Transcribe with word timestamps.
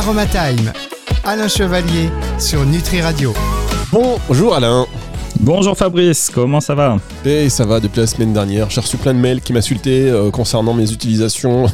Aroma 0.00 0.24
Time. 0.24 0.72
Alain 1.24 1.46
Chevalier 1.46 2.08
sur 2.38 2.64
Nutri 2.64 3.02
Radio. 3.02 3.34
Bonjour 3.92 4.54
Alain. 4.54 4.86
Bonjour 5.38 5.76
Fabrice, 5.76 6.30
comment 6.32 6.62
ça 6.62 6.74
va? 6.74 6.96
Et 7.26 7.50
ça 7.50 7.66
va 7.66 7.80
depuis 7.80 8.00
la 8.00 8.06
semaine 8.06 8.32
dernière. 8.32 8.70
J'ai 8.70 8.80
reçu 8.80 8.96
plein 8.96 9.12
de 9.12 9.18
mails 9.18 9.42
qui 9.42 9.52
m'insultaient 9.52 10.08
euh, 10.08 10.30
concernant 10.30 10.72
mes 10.72 10.90
utilisations 10.90 11.66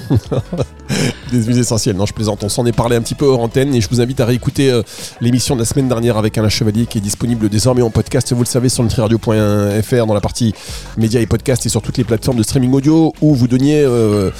des 1.32 1.42
huiles 1.42 1.58
essentielles. 1.58 1.96
Non, 1.96 2.06
je 2.06 2.12
plaisante, 2.12 2.42
on 2.44 2.48
s'en 2.48 2.66
est 2.66 2.72
parlé 2.72 2.96
un 2.96 3.00
petit 3.00 3.14
peu 3.14 3.26
hors 3.26 3.40
antenne 3.40 3.74
et 3.74 3.80
je 3.80 3.88
vous 3.88 4.00
invite 4.00 4.20
à 4.20 4.24
réécouter 4.24 4.70
euh, 4.70 4.82
l'émission 5.20 5.54
de 5.54 5.60
la 5.60 5.66
semaine 5.66 5.88
dernière 5.88 6.16
avec 6.16 6.36
Alain 6.38 6.48
Chevalier 6.48 6.86
qui 6.86 6.98
est 6.98 7.00
disponible 7.00 7.48
désormais 7.48 7.82
en 7.82 7.90
podcast, 7.90 8.32
vous 8.32 8.42
le 8.42 8.46
savez, 8.46 8.68
sur 8.68 8.82
nutriradio.fr 8.82 10.06
dans 10.06 10.14
la 10.14 10.20
partie 10.20 10.54
médias 10.96 11.20
et 11.20 11.26
podcasts 11.26 11.66
et 11.66 11.68
sur 11.68 11.82
toutes 11.82 11.98
les 11.98 12.04
plateformes 12.04 12.38
de 12.38 12.42
streaming 12.42 12.72
audio 12.72 13.12
où 13.20 13.34
vous 13.34 13.48
donniez 13.48 13.82
euh, 13.82 14.30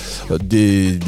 des, 0.43 0.98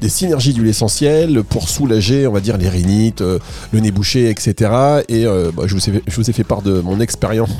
des, 0.00 0.08
synergies 0.08 0.52
d'huile 0.52 0.68
essentielle 0.68 1.42
pour 1.42 1.68
soulager, 1.68 2.26
on 2.26 2.32
va 2.32 2.40
dire, 2.40 2.56
les 2.56 2.68
rhinites, 2.68 3.20
le 3.20 3.80
nez 3.80 3.90
bouché, 3.90 4.30
etc. 4.30 4.70
Et 5.08 5.24
bah, 5.24 5.64
je, 5.66 5.74
vous 5.74 6.30
ai, 6.30 6.32
fait 6.32 6.44
part 6.44 6.62
de 6.62 6.80
mon 6.80 7.00
expérience 7.00 7.50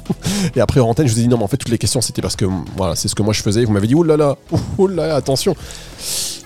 et 0.56 0.60
après 0.60 0.80
en 0.80 0.88
antenne, 0.88 1.06
je 1.06 1.12
vous 1.12 1.18
ai 1.18 1.22
dit 1.22 1.28
non, 1.28 1.38
mais 1.38 1.44
en 1.44 1.48
fait, 1.48 1.56
toutes 1.56 1.70
les 1.70 1.78
questions, 1.78 2.00
c'était 2.00 2.22
parce 2.22 2.36
que 2.36 2.46
voilà, 2.76 2.94
c'est 2.94 3.08
ce 3.08 3.14
que 3.14 3.22
moi 3.22 3.32
je 3.32 3.42
faisais. 3.42 3.64
Vous 3.64 3.72
m'avez 3.72 3.86
dit, 3.86 3.94
oulala, 3.94 4.36
oulala, 4.78 5.16
attention. 5.16 5.54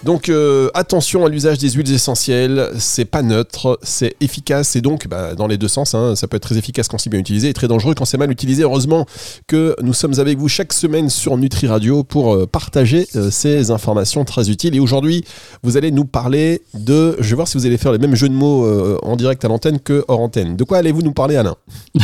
Donc 0.03 0.31
euh, 0.31 0.71
attention 0.73 1.27
à 1.27 1.29
l'usage 1.29 1.59
des 1.59 1.71
huiles 1.71 1.93
essentielles, 1.93 2.71
c'est 2.79 3.05
pas 3.05 3.23
neutre, 3.23 3.79
c'est 3.83 4.17
efficace 4.21 4.75
et 4.75 4.81
donc 4.81 5.09
bah, 5.09 5.35
dans 5.35 5.47
les 5.47 5.59
deux 5.59 5.69
sens, 5.69 5.95
hein, 5.95 6.17
ça 6.17 6.27
peut 6.27 6.39
être 6.39 6.43
très 6.43 6.57
efficace 6.57 6.89
quand 6.89 6.97
c'est 6.97 7.11
bien 7.11 7.21
utilisé 7.21 7.51
et 7.51 7.53
très 7.53 7.69
dangereux 7.69 7.95
quand 7.95 8.07
c'est 8.07 8.17
mal 8.17 8.31
utilisé. 8.31 8.63
Heureusement 8.63 9.05
que 9.47 9.77
nous 9.83 9.93
sommes 9.93 10.19
avec 10.19 10.39
vous 10.39 10.49
chaque 10.49 10.73
semaine 10.73 11.11
sur 11.11 11.37
Nutri 11.37 11.67
Radio 11.67 12.03
pour 12.03 12.35
euh, 12.35 12.47
partager 12.47 13.07
euh, 13.15 13.31
ces 13.31 13.71
informations 13.71 14.25
très 14.25 14.49
utiles. 14.49 14.75
Et 14.75 14.81
aujourd'hui, 14.81 15.23
vous 15.63 15.77
allez 15.77 15.91
nous 15.91 16.07
parler 16.07 16.63
de, 16.73 17.17
je 17.21 17.29
vais 17.29 17.37
voir 17.37 17.47
si 17.49 17.59
vous 17.59 17.67
allez 17.67 17.77
faire 17.79 17.93
les 17.93 17.99
mêmes 17.99 18.15
jeux 18.15 18.31
de 18.31 18.35
mots 18.35 18.67
en 19.03 19.17
direct 19.17 19.45
à 19.45 19.49
l'antenne 19.49 19.81
que 19.81 20.05
hors 20.09 20.21
antenne. 20.21 20.57
De 20.57 20.65
quoi 20.65 20.79
allez-vous 20.79 21.03
nous 21.03 21.13
parler, 21.13 21.37
Alain? 21.37 21.57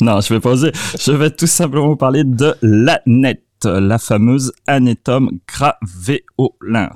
Non, 0.00 0.20
je 0.20 0.32
vais 0.32 0.40
pas 0.40 0.50
oser. 0.50 0.72
Je 0.98 1.12
vais 1.12 1.30
tout 1.30 1.46
simplement 1.46 1.88
vous 1.88 1.96
parler 1.96 2.24
de 2.24 2.54
la 2.62 3.00
net 3.06 3.43
la 3.66 3.98
fameuse 3.98 4.52
anétome 4.66 5.30
cravéolins. 5.46 6.90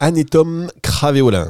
Anétome 0.00 0.68
cravéolins. 0.82 1.48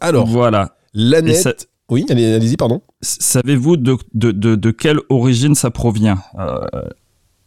Alors, 0.00 0.26
voilà. 0.26 0.76
L'aneth. 0.94 1.68
Oui, 1.90 2.06
allez-y, 2.08 2.56
pardon. 2.56 2.82
Savez-vous 3.02 3.76
de, 3.76 3.96
de, 4.14 4.30
de, 4.32 4.70
quelle 4.70 5.00
origine 5.08 5.56
ça 5.56 5.70
provient 5.70 6.18
euh, 6.38 6.60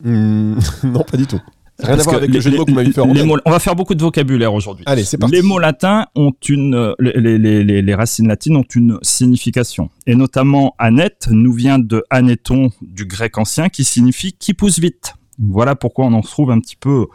hmm, 0.03 0.59
Non, 0.83 1.03
pas 1.03 1.17
du 1.17 1.25
tout. 1.25 1.39
Rien 1.79 1.97
à 1.97 2.03
voir 2.03 2.15
avec 2.17 2.31
les, 2.31 2.39
jeu 2.39 2.51
de 2.51 2.57
mots 2.57 2.65
que 2.65 2.71
vous 2.71 2.75
m'avez 2.75 2.91
fait 2.91 3.01
On 3.01 3.51
va 3.51 3.59
faire 3.59 3.75
beaucoup 3.75 3.95
de 3.95 4.01
vocabulaire 4.01 4.53
aujourd'hui. 4.53 4.83
Allez, 4.85 5.03
c'est 5.03 5.17
parti. 5.17 5.35
Les 5.35 5.41
mots 5.41 5.59
latins 5.59 6.05
ont 6.15 6.31
une, 6.47 6.93
les, 6.99 7.39
les, 7.39 7.81
les, 7.81 7.95
racines 7.95 8.27
latines 8.27 8.57
ont 8.57 8.65
une 8.75 8.99
signification. 9.01 9.89
Et 10.05 10.15
notamment, 10.15 10.75
aneth 10.77 11.29
nous 11.31 11.53
vient 11.53 11.79
de 11.79 12.03
anéton 12.09 12.69
du 12.81 13.05
grec 13.05 13.37
ancien 13.37 13.69
qui 13.69 13.83
signifie 13.83 14.33
qui 14.33 14.53
pousse 14.53 14.77
vite. 14.79 15.15
Voilà 15.39 15.75
pourquoi 15.75 16.05
on 16.05 16.13
en 16.13 16.21
retrouve 16.21 16.51
un 16.51 16.59
petit 16.59 16.75
peu 16.75 17.07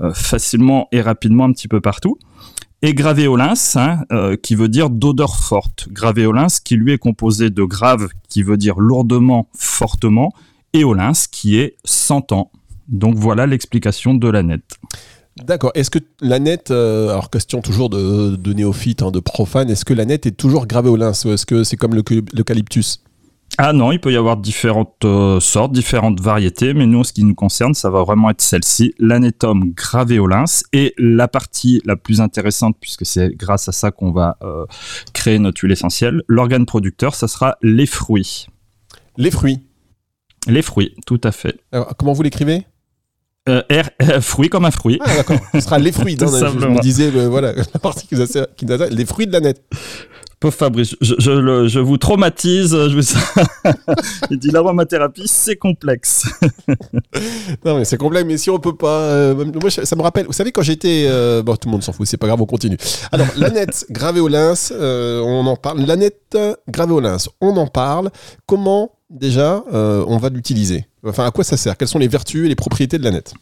euh, 0.00 0.12
facilement 0.12 0.88
et 0.92 1.00
rapidement 1.00 1.44
un 1.44 1.52
petit 1.52 1.68
peu 1.68 1.80
partout. 1.80 2.18
Et 2.82 2.92
gravéolins, 2.92 3.54
hein, 3.76 4.00
euh, 4.12 4.36
qui 4.36 4.54
veut 4.54 4.68
dire 4.68 4.90
d'odeur 4.90 5.36
forte. 5.36 5.88
Gravéolins, 5.90 6.48
qui 6.64 6.76
lui 6.76 6.92
est 6.92 6.98
composé 6.98 7.48
de 7.48 7.62
grave, 7.62 8.08
qui 8.28 8.42
veut 8.42 8.58
dire 8.58 8.78
lourdement, 8.78 9.48
fortement, 9.54 10.32
et 10.74 10.84
olins, 10.84 11.12
qui 11.30 11.56
est 11.56 11.76
sentant. 11.84 12.50
Donc 12.88 13.16
voilà 13.16 13.46
l'explication 13.46 14.12
de 14.14 14.28
la 14.28 14.42
nette. 14.42 14.78
D'accord. 15.42 15.72
Est-ce 15.74 15.90
que 15.90 15.98
la 16.20 16.38
nette, 16.38 16.70
euh, 16.70 17.08
alors 17.08 17.30
question 17.30 17.60
toujours 17.60 17.90
de, 17.90 18.52
néophyte, 18.52 19.02
hein, 19.02 19.10
de 19.10 19.20
profane, 19.20 19.70
est-ce 19.70 19.84
que 19.84 19.94
la 19.94 20.04
nette 20.04 20.26
est 20.26 20.36
toujours 20.36 20.66
gravéolins 20.66 21.12
ou 21.24 21.30
est-ce 21.30 21.46
que 21.46 21.64
c'est 21.64 21.76
comme 21.76 21.94
l'eucalyptus? 21.94 23.00
Ah 23.56 23.72
non, 23.72 23.92
il 23.92 24.00
peut 24.00 24.12
y 24.12 24.16
avoir 24.16 24.36
différentes 24.36 25.04
euh, 25.04 25.38
sortes, 25.38 25.72
différentes 25.72 26.20
variétés, 26.20 26.74
mais 26.74 26.86
nous, 26.86 27.00
en 27.00 27.04
ce 27.04 27.12
qui 27.12 27.22
nous 27.22 27.34
concerne, 27.34 27.74
ça 27.74 27.88
va 27.88 28.02
vraiment 28.02 28.30
être 28.30 28.40
celle-ci, 28.40 28.94
l'anétome 28.98 29.72
gravéolins. 29.74 30.44
Et 30.72 30.92
la 30.98 31.28
partie 31.28 31.80
la 31.84 31.94
plus 31.96 32.20
intéressante, 32.20 32.76
puisque 32.80 33.06
c'est 33.06 33.30
grâce 33.36 33.68
à 33.68 33.72
ça 33.72 33.92
qu'on 33.92 34.10
va 34.10 34.36
euh, 34.42 34.66
créer 35.12 35.38
notre 35.38 35.62
huile 35.62 35.72
essentielle, 35.72 36.22
l'organe 36.26 36.66
producteur, 36.66 37.14
ça 37.14 37.28
sera 37.28 37.56
les 37.62 37.86
fruits. 37.86 38.46
Les 39.16 39.30
fruits 39.30 39.60
Les 40.48 40.62
fruits, 40.62 40.94
tout 41.06 41.20
à 41.22 41.30
fait. 41.30 41.60
Alors, 41.70 41.94
comment 41.96 42.12
vous 42.12 42.22
l'écrivez? 42.22 42.66
Euh, 43.48 43.62
R, 43.70 44.22
fruit 44.22 44.48
comme 44.48 44.64
un 44.64 44.70
fruit. 44.72 44.98
Ah, 45.00 45.14
d'accord. 45.16 45.38
Ce 45.52 45.60
sera 45.60 45.78
les 45.78 45.92
fruits. 45.92 46.16
je, 46.20 46.26
je, 46.26 46.66
me 46.66 46.80
disais, 46.80 47.10
voilà, 47.28 47.52
la 47.74 47.78
partie 47.80 48.08
qui 48.08 48.16
nous 48.16 48.76
les 48.90 49.06
fruits 49.06 49.26
de 49.26 49.32
la 49.32 49.40
nette. 49.40 49.62
Pauvre 50.44 50.56
Fabrice, 50.56 50.94
je, 51.00 51.14
je, 51.18 51.78
vous 51.78 51.96
traumatise. 51.96 52.72
Je 52.72 53.00
Il 54.30 54.38
dit 54.38 54.50
l'aromathérapie, 54.50 55.26
c'est 55.26 55.56
complexe. 55.56 56.26
non, 57.64 57.78
mais 57.78 57.86
c'est 57.86 57.96
complexe, 57.96 58.26
mais 58.26 58.36
si 58.36 58.50
on 58.50 58.58
peut 58.58 58.76
pas. 58.76 59.00
Euh, 59.00 59.46
moi, 59.58 59.70
ça 59.70 59.96
me 59.96 60.02
rappelle. 60.02 60.26
Vous 60.26 60.34
savez, 60.34 60.52
quand 60.52 60.60
j'étais. 60.60 61.06
Euh, 61.08 61.42
bon, 61.42 61.56
tout 61.56 61.66
le 61.66 61.72
monde 61.72 61.82
s'en 61.82 61.94
fout, 61.94 62.06
c'est 62.06 62.18
pas 62.18 62.26
grave, 62.26 62.42
on 62.42 62.44
continue. 62.44 62.76
Alors, 63.10 63.26
l'aneth 63.38 63.86
gravéolins, 63.88 64.52
euh, 64.72 65.22
on 65.22 65.46
en 65.46 65.56
parle. 65.56 65.80
L'aneth 65.80 66.36
gravéolins, 66.68 67.16
on 67.40 67.56
en 67.56 67.66
parle. 67.66 68.10
Comment, 68.44 68.92
déjà, 69.08 69.64
on 69.72 70.18
va 70.18 70.28
l'utiliser? 70.28 70.84
Enfin, 71.06 71.24
à 71.24 71.30
quoi 71.30 71.44
ça 71.44 71.56
sert? 71.56 71.74
Quelles 71.78 71.88
sont 71.88 71.98
les 71.98 72.08
vertus 72.08 72.44
et 72.44 72.48
les 72.50 72.54
propriétés 72.54 72.98
de 72.98 73.04
l'aneth 73.04 73.32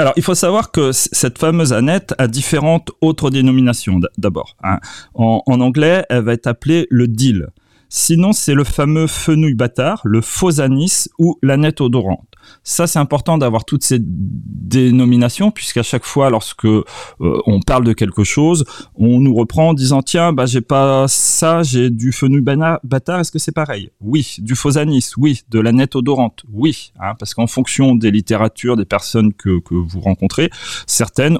alors, 0.00 0.12
il 0.16 0.22
faut 0.22 0.36
savoir 0.36 0.70
que 0.70 0.92
cette 0.92 1.38
fameuse 1.38 1.72
aneth 1.72 2.14
a 2.18 2.28
différentes 2.28 2.92
autres 3.00 3.30
dénominations 3.30 3.98
d'abord. 4.16 4.56
Hein. 4.62 4.78
En, 5.14 5.42
anglais, 5.46 6.06
elle 6.08 6.22
va 6.22 6.34
être 6.34 6.46
appelée 6.46 6.86
le 6.88 7.08
dill. 7.08 7.48
Sinon, 7.88 8.32
c'est 8.32 8.54
le 8.54 8.62
fameux 8.62 9.08
fenouil 9.08 9.54
bâtard, 9.54 10.02
le 10.04 10.20
faux 10.20 10.60
anis 10.60 11.08
ou 11.18 11.36
l'aneth 11.42 11.80
odorante. 11.80 12.27
Ça, 12.62 12.86
c'est 12.86 12.98
important 12.98 13.38
d'avoir 13.38 13.64
toutes 13.64 13.82
ces 13.84 13.98
dénominations, 14.00 15.50
puisqu'à 15.50 15.82
chaque 15.82 16.04
fois, 16.04 16.30
lorsque 16.30 16.66
euh, 16.66 16.84
on 17.18 17.60
parle 17.60 17.84
de 17.84 17.92
quelque 17.92 18.24
chose, 18.24 18.64
on 18.94 19.20
nous 19.20 19.34
reprend 19.34 19.70
en 19.70 19.74
disant 19.74 20.02
tiens, 20.02 20.32
bah 20.32 20.46
j'ai 20.46 20.60
pas 20.60 21.06
ça, 21.08 21.62
j'ai 21.62 21.90
du 21.90 22.12
fenouil 22.12 22.40
bâtard, 22.40 23.20
est-ce 23.20 23.32
que 23.32 23.38
c'est 23.38 23.52
pareil? 23.52 23.90
Oui, 24.00 24.36
du 24.38 24.54
faux 24.54 24.78
anis, 24.78 25.16
oui, 25.16 25.42
de 25.50 25.60
la 25.60 25.72
nette 25.72 25.96
odorante, 25.96 26.42
oui, 26.52 26.92
hein, 27.00 27.14
parce 27.18 27.34
qu'en 27.34 27.46
fonction 27.46 27.94
des 27.94 28.10
littératures, 28.10 28.76
des 28.76 28.84
personnes 28.84 29.32
que, 29.32 29.60
vous 29.70 30.00
rencontrez, 30.00 30.50
certaines 30.86 31.38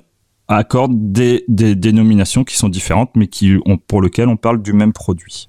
accordent 0.49 1.13
des, 1.13 1.45
dénominations 1.49 2.45
qui 2.45 2.57
sont 2.57 2.69
différentes, 2.69 3.11
mais 3.15 3.29
pour 3.87 4.03
lesquelles 4.03 4.29
on 4.29 4.37
parle 4.37 4.63
du 4.63 4.73
même 4.73 4.93
produit. 4.93 5.47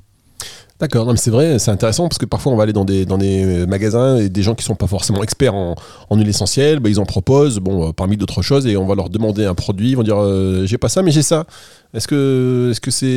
D'accord, 0.79 1.05
non 1.05 1.11
mais 1.11 1.17
c'est 1.17 1.29
vrai, 1.29 1.59
c'est 1.59 1.71
intéressant 1.71 2.07
parce 2.07 2.17
que 2.17 2.25
parfois 2.25 2.53
on 2.53 2.55
va 2.55 2.63
aller 2.63 2.71
dans 2.71 2.85
des, 2.85 3.05
dans 3.05 3.17
des 3.17 3.63
euh, 3.63 3.65
magasins 3.65 4.15
et 4.15 4.29
des 4.29 4.41
gens 4.41 4.55
qui 4.55 4.63
sont 4.63 4.75
pas 4.75 4.87
forcément 4.87 5.21
experts 5.21 5.53
en, 5.53 5.75
en 6.09 6.17
huile 6.17 6.29
essentielle, 6.29 6.79
bah, 6.79 6.87
ils 6.87 7.01
en 7.01 7.05
proposent, 7.05 7.59
bon, 7.59 7.89
euh, 7.89 7.91
parmi 7.91 8.15
d'autres 8.15 8.41
choses, 8.41 8.65
et 8.65 8.77
on 8.77 8.85
va 8.85 8.95
leur 8.95 9.09
demander 9.09 9.43
un 9.43 9.55
produit, 9.55 9.89
ils 9.89 9.97
vont 9.97 10.03
dire 10.03 10.21
euh, 10.21 10.65
j'ai 10.65 10.77
pas 10.77 10.87
ça 10.87 11.01
mais 11.01 11.11
j'ai 11.11 11.21
ça. 11.21 11.45
Est-ce 11.93 12.07
que 12.07 12.69
est-ce 12.71 12.79
que 12.79 12.91
c'est 12.91 13.07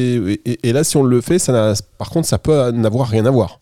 et, 0.44 0.68
et, 0.68 0.72
là 0.72 0.82
si 0.82 0.96
on 0.96 1.04
le 1.04 1.20
fait, 1.20 1.38
ça 1.38 1.74
par 1.98 2.10
contre 2.10 2.26
ça 2.26 2.38
peut 2.38 2.72
n'avoir 2.72 3.06
rien 3.08 3.26
à 3.26 3.30
voir. 3.30 3.60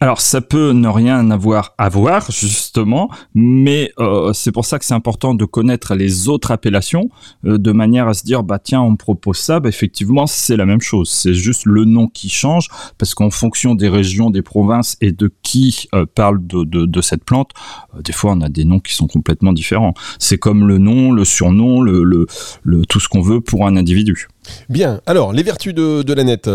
Alors 0.00 0.20
ça 0.20 0.40
peut 0.40 0.72
ne 0.72 0.88
rien 0.88 1.30
avoir 1.30 1.74
à 1.78 1.88
voir 1.88 2.30
justement, 2.30 3.10
mais 3.34 3.92
euh, 3.98 4.32
c'est 4.34 4.52
pour 4.52 4.64
ça 4.66 4.78
que 4.78 4.84
c'est 4.84 4.94
important 4.94 5.34
de 5.34 5.44
connaître 5.44 5.94
les 5.94 6.28
autres 6.28 6.50
appellations 6.50 7.08
euh, 7.46 7.56
de 7.56 7.72
manière 7.72 8.08
à 8.08 8.12
se 8.12 8.22
dire 8.22 8.42
bah 8.42 8.58
tiens 8.58 8.82
on 8.82 8.96
propose 8.96 9.38
ça, 9.38 9.60
bah, 9.60 9.68
effectivement 9.68 10.26
c'est 10.26 10.56
la 10.56 10.66
même 10.66 10.82
chose, 10.82 11.08
c'est 11.08 11.32
juste 11.32 11.64
le 11.64 11.84
nom 11.84 12.08
qui 12.08 12.28
change 12.28 12.68
parce 12.98 13.14
qu'en 13.14 13.30
fonction 13.30 13.74
des 13.74 13.88
régions, 13.88 14.30
des 14.30 14.42
provinces 14.42 14.96
et 15.00 15.12
de 15.12 15.32
qui 15.42 15.88
euh, 15.94 16.04
parle 16.12 16.44
de, 16.46 16.64
de, 16.64 17.00
cette 17.00 17.24
plante, 17.24 17.52
des 17.98 18.12
fois 18.12 18.32
on 18.32 18.40
a 18.40 18.48
des 18.48 18.64
noms 18.64 18.80
qui 18.80 18.94
sont 18.94 19.06
complètement 19.06 19.52
différents. 19.52 19.94
C'est 20.18 20.38
comme 20.38 20.68
le 20.68 20.78
nom, 20.78 21.12
le 21.12 21.24
surnom, 21.24 21.80
le, 21.80 22.04
le, 22.04 22.86
tout 22.86 23.00
ce 23.00 23.08
qu'on 23.08 23.22
veut 23.22 23.40
pour 23.40 23.66
un 23.66 23.76
individu. 23.76 24.28
Bien, 24.68 25.00
alors 25.06 25.32
les 25.32 25.42
vertus 25.42 25.74
de, 25.74 26.02
de 26.02 26.12
la 26.12 26.24
nette, 26.24 26.48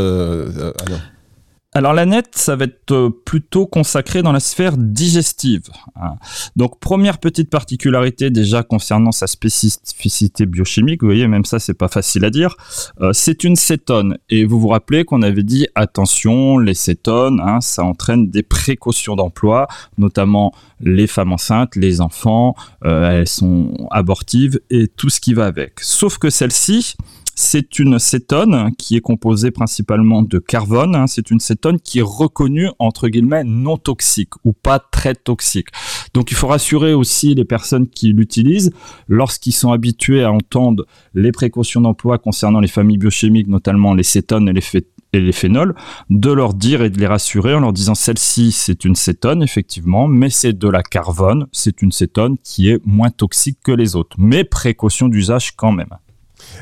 alors 1.72 1.94
la 1.94 2.08
nette, 2.08 2.32
ça 2.34 2.56
va 2.56 2.66
être 2.66 2.92
euh, 2.92 3.10
plutôt 3.26 3.68
consacré 3.68 4.24
dans 4.24 4.32
la 4.32 4.40
sphère 4.40 4.76
digestive. 4.76 5.70
Hein. 5.96 6.16
Donc 6.56 6.80
première 6.80 7.20
petite 7.20 7.52
particularité 7.52 8.32
déjà 8.32 8.64
concernant 8.64 9.12
sa 9.12 9.28
spécificité 9.28 10.48
biochimique, 10.48 11.04
vous 11.04 11.10
voyez 11.10 11.28
même 11.28 11.46
ça 11.46 11.60
c'est 11.60 11.76
pas 11.76 11.88
facile 11.88 12.26
à 12.26 12.32
dire, 12.32 12.56
euh, 13.02 13.14
c'est 13.14 13.44
une 13.44 13.56
cétone. 13.56 14.18
Et 14.32 14.46
vous 14.46 14.60
vous 14.60 14.70
rappelez 14.70 15.06
qu'on 15.06 15.22
avait 15.22 15.44
dit 15.44 15.68
attention, 15.76 16.58
les 16.58 16.74
cétones, 16.74 17.40
hein, 17.40 17.62
ça 17.62 17.84
entraîne 17.84 18.32
des 18.32 18.42
précautions 18.42 19.16
d'emploi, 19.16 19.68
notamment 20.00 20.56
les 20.82 21.06
femmes 21.06 21.34
enceintes, 21.34 21.76
les 21.76 22.02
enfants, 22.02 22.56
euh, 22.84 23.20
elles 23.20 23.28
sont 23.28 23.88
abortives 23.92 24.60
et 24.72 24.88
tout 24.88 25.10
ce 25.10 25.20
qui 25.20 25.36
va 25.36 25.46
avec. 25.46 25.82
Sauf 25.82 26.18
que 26.18 26.32
celle-ci, 26.32 26.96
c'est 27.40 27.80
une 27.80 28.00
cétone 28.00 28.72
qui 28.78 28.98
est 28.98 29.02
composée 29.02 29.50
principalement 29.50 30.24
de 30.24 30.40
carbone. 30.40 30.94
Hein. 30.94 31.08
C'est 31.08 31.32
une 31.32 31.40
cétone 31.40 31.80
qui 31.80 32.00
est 32.00 32.06
reconnue 32.06 32.68
entre 32.80 33.08
guillemets 33.08 33.46
non 33.46 33.78
toxique 33.78 34.34
ou 34.44 34.52
pas 34.52 34.78
très 34.78 35.16
toxique. 35.16 35.70
Donc 36.14 36.32
il 36.32 36.36
faut 36.36 36.48
rassurer 36.48 36.94
aussi 36.94 37.36
les 37.36 37.46
personnes 37.46 37.88
qui 37.88 38.12
l'utilisent 38.12 38.74
lorsqu'ils 39.08 39.54
sont 39.54 39.72
habitués 39.72 40.22
à 40.22 40.34
entendre 40.34 40.86
les 41.14 41.32
précautions 41.32 41.80
d'emploi 41.80 42.18
concernant 42.18 42.60
les 42.60 42.68
familles 42.68 42.98
biochimiques, 42.98 43.48
notamment 43.48 43.94
les 43.94 44.04
cétones 44.04 44.50
et 44.50 45.20
les, 45.20 45.32
phénols, 45.32 45.76
de 46.10 46.32
leur 46.34 46.54
dire 46.54 46.82
et 46.82 46.90
de 46.90 47.00
les 47.00 47.08
rassurer 47.08 47.56
en 47.56 47.62
leur 47.62 47.72
disant 47.72 47.96
celle-ci 47.96 48.52
c'est 48.52 48.84
une 48.84 48.96
cétone 48.96 49.42
effectivement, 49.42 50.10
mais 50.10 50.30
c'est 50.30 50.58
de 50.58 50.68
la 50.68 50.84
carbone, 50.84 51.48
c'est 51.54 51.82
une 51.82 51.94
cétone 51.94 52.36
qui 52.44 52.70
est 52.70 52.86
moins 52.86 53.12
toxique 53.12 53.60
que 53.64 53.72
les 53.72 53.96
autres, 53.96 54.18
mais 54.20 54.44
précaution 54.44 55.08
d'usage 55.08 55.56
quand 55.56 55.72
même. 55.72 55.96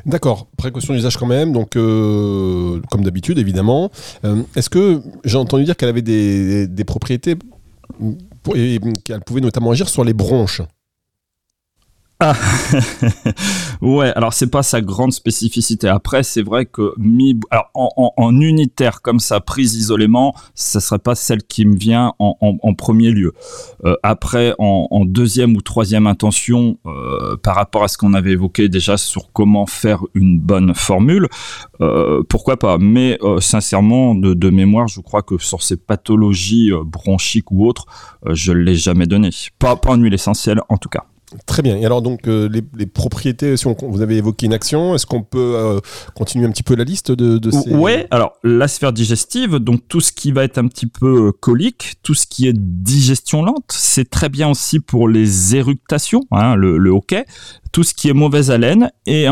D'accord, 0.06 0.48
précaution 0.58 0.94
d'usage 0.94 1.18
quand 1.18 1.26
même, 1.26 1.52
donc 1.52 1.76
euh, 1.76 2.82
comme 2.90 3.04
d'habitude 3.04 3.38
évidemment. 3.38 3.92
Euh, 4.26 4.44
est-ce 4.56 4.70
que 4.70 5.02
j'ai 5.26 5.38
entendu 5.38 5.64
dire 5.64 5.76
qu'elle 5.76 5.90
avait 5.90 6.02
des, 6.02 6.68
des 6.68 6.84
propriétés 6.84 7.36
et 8.56 8.80
qu'elle 9.04 9.22
pouvait 9.22 9.42
notamment 9.42 9.72
agir 9.72 9.90
sur 9.90 10.04
les 10.04 10.14
bronches? 10.14 10.62
Ah 12.20 12.34
ouais, 13.82 14.12
alors 14.16 14.34
c'est 14.34 14.50
pas 14.50 14.64
sa 14.64 14.82
grande 14.82 15.14
spécificité. 15.14 15.88
Après, 15.88 16.24
c'est 16.24 16.42
vrai 16.42 16.66
que 16.66 16.94
mi, 16.98 17.40
alors 17.52 17.70
en, 17.76 18.42
unitaire 18.42 19.04
comme 19.04 19.20
ça, 19.20 19.40
prise 19.40 19.76
isolément, 19.76 20.34
ça 20.56 20.80
serait 20.80 20.98
pas 20.98 21.14
celle 21.14 21.44
qui 21.44 21.64
me 21.68 21.78
vient 21.78 22.14
en, 22.18 22.74
premier 22.74 23.12
lieu. 23.12 23.34
Euh, 23.86 23.96
après, 24.02 24.56
en, 24.58 25.06
deuxième 25.06 25.56
ou 25.56 25.62
troisième 25.62 26.08
intention, 26.08 26.80
euh, 26.88 27.38
par 27.38 27.56
rapport 27.56 27.84
à 27.84 27.88
ce 27.88 28.00
qu'on 28.00 28.16
avait 28.16 28.32
évoqué 28.32 28.68
déjà 28.68 28.98
sur 28.98 29.32
comment 29.32 29.68
faire 29.68 30.04
une 30.16 30.40
bonne 30.40 30.74
formule, 30.74 31.28
euh, 31.82 32.24
pourquoi 32.28 32.58
pas. 32.58 32.80
Mais 32.80 33.20
sincèrement, 33.40 34.16
de, 34.16 34.50
mémoire, 34.50 34.88
je 34.88 35.02
crois 35.02 35.22
que 35.22 35.38
sur 35.38 35.62
ces 35.62 35.78
pathologies 35.78 36.72
bronchiques 36.84 37.52
ou 37.52 37.68
autres, 37.68 37.86
je 38.26 38.54
l'ai 38.54 38.76
jamais 38.76 39.06
donné. 39.06 39.30
Pas, 39.60 39.76
pas 39.76 39.92
en 39.92 39.98
huile 39.98 40.16
essentielle, 40.16 40.62
en 40.70 40.78
tout 40.78 40.90
cas. 40.90 41.06
Très 41.46 41.62
bien. 41.62 41.76
Et 41.76 41.86
alors 41.86 42.02
donc 42.02 42.28
euh, 42.28 42.48
les, 42.48 42.86
propriétés, 42.86 43.58
si 43.58 43.68
on, 43.68 43.76
vous 43.82 44.02
avez 44.02 44.16
évoqué 44.16 44.46
une 44.46 44.54
action, 44.54 44.96
est-ce 44.96 45.06
qu'on 45.06 45.24
peut 45.24 45.56
euh, 45.56 45.80
continuer 46.16 46.46
un 46.46 46.52
petit 46.52 46.64
peu 46.64 46.74
la 46.74 46.86
liste 46.86 47.12
de, 47.12 47.38
de 47.38 47.52
ces... 47.52 47.70
Ouais. 47.74 48.08
Alors 48.12 48.34
la 48.44 48.70
sphère 48.70 48.94
digestive, 48.94 49.58
donc 49.58 49.82
tout 49.90 50.00
ce 50.00 50.14
qui 50.14 50.32
va 50.32 50.46
être 50.46 50.58
un 50.58 50.68
petit 50.68 50.88
peu 50.88 51.28
euh, 51.28 51.32
colique, 51.34 51.96
tout 52.02 52.14
ce 52.14 52.28
qui 52.28 52.48
est 52.48 52.54
digestion 52.58 53.44
lente, 53.44 53.66
c'est 53.74 54.10
très 54.10 54.30
bien 54.30 54.50
aussi 54.50 54.80
pour 54.80 55.10
les 55.10 55.56
éructations, 55.58 56.24
hein, 56.32 56.56
le, 56.56 56.78
le, 56.78 56.92
hockey, 56.92 57.26
tout 57.74 57.84
ce 57.84 57.94
qui 57.94 58.08
est 58.08 58.14
mauvaise 58.14 58.50
haleine 58.50 58.90
et 59.06 59.28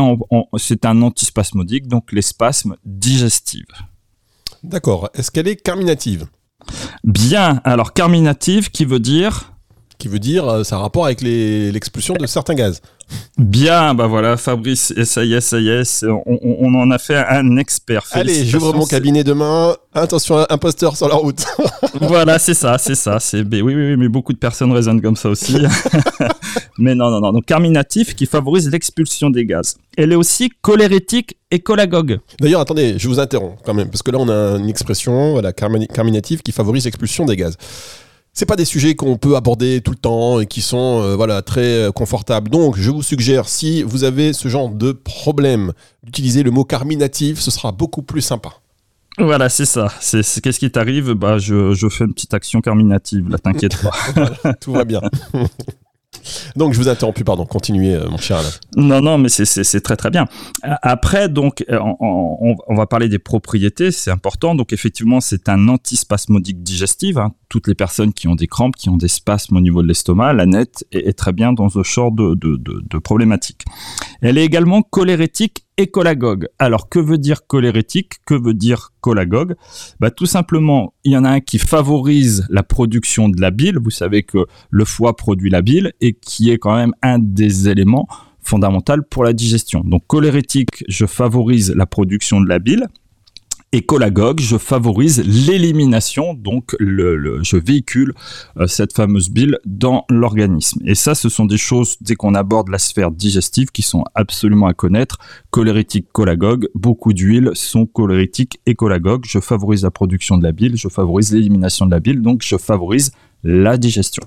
c'est 0.58 0.84
un 0.84 1.00
antispasmodique, 1.00 1.88
donc 1.88 2.12
les 2.12 2.22
spasmes 2.22 2.76
digestifs. 2.84 3.64
D'accord. 4.62 5.08
Est-ce 5.14 5.30
qu'elle 5.30 5.48
est 5.48 5.56
carminative? 5.56 6.26
Bien. 7.04 7.62
Alors 7.64 7.94
carminative, 7.94 8.70
qui 8.70 8.84
veut 8.84 9.00
dire 9.00 9.55
qui 9.98 10.08
veut 10.08 10.18
dire 10.18 10.48
euh, 10.48 10.64
ça 10.64 10.76
a 10.76 10.78
rapport 10.78 11.06
avec 11.06 11.20
l'expulsion 11.20 12.14
de 12.14 12.26
certains 12.26 12.54
gaz. 12.54 12.80
Bien, 13.38 13.94
bah 13.94 14.06
voilà, 14.06 14.36
Fabrice, 14.36 14.92
ça 15.04 15.24
y 15.24 15.34
est, 15.34 15.40
ça 15.40 15.60
y 15.60 15.68
est, 15.68 16.04
on, 16.04 16.74
en 16.74 16.90
a 16.90 16.98
fait 16.98 17.16
un 17.16 17.56
expert. 17.56 18.04
Allez, 18.10 18.44
j'ouvre 18.46 18.74
mon 18.74 18.86
cabinet 18.86 19.22
demain. 19.22 19.76
Attention, 19.94 20.44
imposteur 20.50 20.96
sur 20.96 21.08
la 21.08 21.14
route. 21.14 21.44
voilà, 22.00 22.38
c'est 22.38 22.54
ça, 22.54 22.78
c'est 22.78 22.94
ça. 22.94 23.20
C'est 23.20 23.42
oui, 23.42 23.60
oui, 23.62 23.74
oui, 23.74 23.96
mais 23.96 24.08
beaucoup 24.08 24.32
de 24.32 24.38
personnes 24.38 24.72
raisonnent 24.72 25.02
comme 25.02 25.16
ça 25.16 25.28
aussi. 25.28 25.56
mais 26.78 26.94
non, 26.94 27.10
non, 27.10 27.20
non. 27.20 27.32
Donc 27.32 27.44
carminatif 27.44 28.16
qui 28.16 28.26
favorise 28.26 28.70
l'expulsion 28.70 29.30
des 29.30 29.44
gaz. 29.44 29.76
Elle 29.96 30.12
est 30.12 30.16
aussi 30.16 30.50
cholérétique 30.60 31.36
et 31.50 31.62
cholagogue. 31.64 32.18
D'ailleurs, 32.40 32.62
attendez, 32.62 32.98
je 32.98 33.06
vous 33.06 33.20
interromps 33.20 33.58
quand 33.64 33.74
même, 33.74 33.88
parce 33.88 34.02
que 34.02 34.10
là, 34.10 34.18
on 34.18 34.28
a 34.28 34.58
une 34.58 34.68
expression, 34.68 35.32
voilà, 35.32 35.52
carminative 35.52 36.42
qui 36.42 36.52
favorise 36.52 36.86
l'expulsion 36.86 37.24
des 37.24 37.36
gaz 37.36 37.56
c'est 38.36 38.44
pas 38.44 38.54
des 38.54 38.66
sujets 38.66 38.94
qu'on 38.94 39.16
peut 39.16 39.34
aborder 39.34 39.80
tout 39.80 39.92
le 39.92 39.96
temps 39.96 40.40
et 40.40 40.46
qui 40.46 40.60
sont 40.60 41.00
euh, 41.02 41.16
voilà 41.16 41.40
très 41.40 41.86
euh, 41.86 41.90
confortables. 41.90 42.50
Donc, 42.50 42.76
je 42.76 42.90
vous 42.90 43.02
suggère, 43.02 43.48
si 43.48 43.82
vous 43.82 44.04
avez 44.04 44.34
ce 44.34 44.48
genre 44.48 44.68
de 44.68 44.92
problème, 44.92 45.72
d'utiliser 46.02 46.42
le 46.42 46.50
mot 46.50 46.62
carminatif, 46.62 47.40
ce 47.40 47.50
sera 47.50 47.72
beaucoup 47.72 48.02
plus 48.02 48.20
sympa. 48.20 48.50
Voilà, 49.18 49.48
c'est 49.48 49.64
ça. 49.64 49.88
C'est, 50.00 50.22
qu'est-ce 50.42 50.58
qui 50.58 50.70
t'arrive? 50.70 51.14
Bah, 51.14 51.38
je, 51.38 51.72
je, 51.72 51.88
fais 51.88 52.04
une 52.04 52.12
petite 52.12 52.34
action 52.34 52.60
carminative. 52.60 53.30
Là, 53.30 53.38
t'inquiète 53.38 53.78
pas. 53.82 54.52
tout 54.60 54.72
va 54.72 54.84
bien. 54.84 55.00
Donc 56.56 56.72
je 56.72 56.78
vous 56.78 56.88
ai 56.88 56.90
interrompu, 56.90 57.24
pardon, 57.24 57.46
continuez 57.46 57.94
euh, 57.94 58.08
mon 58.08 58.16
cher. 58.16 58.40
Non, 58.76 59.00
non, 59.00 59.18
mais 59.18 59.28
c'est 59.28 59.80
très 59.80 59.96
très 59.96 60.10
bien. 60.10 60.26
Après, 60.62 61.28
donc, 61.28 61.64
euh, 61.70 61.78
on, 62.00 62.74
va 62.74 62.86
parler 62.86 63.08
des 63.08 63.18
propriétés, 63.18 63.90
c'est 63.90 64.10
important. 64.10 64.54
Donc 64.54 64.72
effectivement, 64.72 65.20
c'est 65.20 65.48
un 65.48 65.68
antispasmodique 65.68 66.62
digestif. 66.62 67.16
Hein. 67.16 67.32
Toutes 67.48 67.68
les 67.68 67.74
personnes 67.74 68.12
qui 68.12 68.28
ont 68.28 68.34
des 68.34 68.46
crampes, 68.46 68.76
qui 68.76 68.88
ont 68.88 68.96
des 68.96 69.08
spasmes 69.08 69.56
au 69.56 69.60
niveau 69.60 69.82
de 69.82 69.88
l'estomac, 69.88 70.32
la 70.32 70.46
nette 70.46 70.84
est, 70.92 71.16
très 71.16 71.32
bien 71.32 71.52
dans 71.52 71.68
ce 71.68 71.82
genre 71.82 72.12
de, 72.12 72.34
de, 72.34 72.98
problématiques. 72.98 73.64
Elle 74.20 74.38
est 74.38 74.44
également 74.44 74.82
cholérétique 74.82 75.65
et 75.78 75.90
cholagogue. 75.92 76.48
Alors, 76.58 76.88
que 76.88 76.98
veut 76.98 77.18
dire 77.18 77.46
cholérétique? 77.46 78.14
Que 78.24 78.34
veut 78.34 78.54
dire 78.54 78.92
cholagogue 79.04 79.54
bah, 80.00 80.10
Tout 80.10 80.26
simplement, 80.26 80.94
il 81.04 81.12
y 81.12 81.16
en 81.16 81.24
a 81.24 81.30
un 81.30 81.40
qui 81.40 81.58
favorise 81.58 82.46
la 82.48 82.62
production 82.62 83.28
de 83.28 83.40
la 83.40 83.50
bile. 83.50 83.78
Vous 83.78 83.90
savez 83.90 84.22
que 84.22 84.46
le 84.70 84.84
foie 84.84 85.16
produit 85.16 85.50
la 85.50 85.62
bile 85.62 85.92
et 86.00 86.14
qui 86.14 86.50
est 86.50 86.58
quand 86.58 86.74
même 86.74 86.94
un 87.02 87.18
des 87.18 87.68
éléments 87.68 88.08
fondamentaux 88.42 89.02
pour 89.10 89.24
la 89.24 89.32
digestion. 89.32 89.80
Donc, 89.80 90.06
cholérétique, 90.06 90.84
je 90.88 91.04
favorise 91.04 91.74
la 91.74 91.86
production 91.86 92.40
de 92.40 92.48
la 92.48 92.58
bile 92.58 92.86
et 93.72 93.84
cholagogue, 93.88 94.40
je 94.40 94.56
favorise 94.56 95.22
l'élimination, 95.26 96.34
donc 96.34 96.76
je 96.80 97.56
véhicule 97.56 98.14
euh, 98.58 98.66
cette 98.66 98.92
fameuse 98.92 99.28
bile 99.28 99.58
dans 99.66 100.04
l'organisme. 100.08 100.80
Et 100.84 100.94
ça, 100.94 101.14
ce 101.14 101.28
sont 101.28 101.44
des 101.44 101.58
choses, 101.58 101.96
dès 102.00 102.14
qu'on 102.14 102.34
aborde 102.34 102.68
la 102.68 102.78
sphère 102.78 103.10
digestive, 103.10 103.70
qui 103.72 103.82
sont 103.82 104.04
absolument 104.14 104.66
à 104.66 104.72
connaître. 104.72 105.18
Cholérétique, 105.50 106.06
cholagogue, 106.14 106.68
beaucoup 106.74 107.12
d'huiles 107.12 107.50
sont 107.54 107.86
cholérétiques 107.86 108.60
et 108.66 108.74
cholagogues. 108.78 109.24
Je 109.26 109.40
favorise 109.40 109.82
la 109.82 109.90
production 109.90 110.38
de 110.38 110.44
la 110.44 110.52
bile, 110.52 110.76
je 110.76 110.88
favorise 110.88 111.32
l'élimination 111.32 111.86
de 111.86 111.90
la 111.90 112.00
bile, 112.00 112.22
donc 112.22 112.42
je 112.44 112.56
favorise 112.56 113.10
la 113.42 113.76
digestion. 113.76 114.22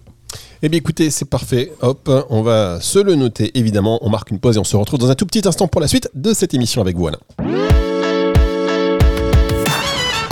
Eh 0.61 0.69
bien 0.69 0.77
écoutez, 0.77 1.09
c'est 1.09 1.29
parfait. 1.29 1.71
Hop, 1.81 2.11
on 2.29 2.41
va 2.41 2.81
se 2.81 2.99
le 2.99 3.15
noter 3.15 3.57
évidemment. 3.57 3.99
On 4.01 4.09
marque 4.09 4.31
une 4.31 4.39
pause 4.39 4.57
et 4.57 4.59
on 4.59 4.63
se 4.63 4.75
retrouve 4.75 4.99
dans 4.99 5.09
un 5.09 5.15
tout 5.15 5.25
petit 5.25 5.47
instant 5.47 5.67
pour 5.67 5.81
la 5.81 5.87
suite 5.87 6.09
de 6.13 6.33
cette 6.33 6.53
émission 6.53 6.81
avec 6.81 6.97
vous, 6.97 7.07
Alain. 7.07 7.88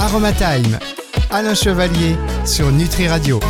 Aromatime, 0.08 0.80
Alain 1.32 1.54
Chevalier 1.54 2.16
sur 2.46 2.72
Nutri 2.72 3.10
Radio. 3.10 3.42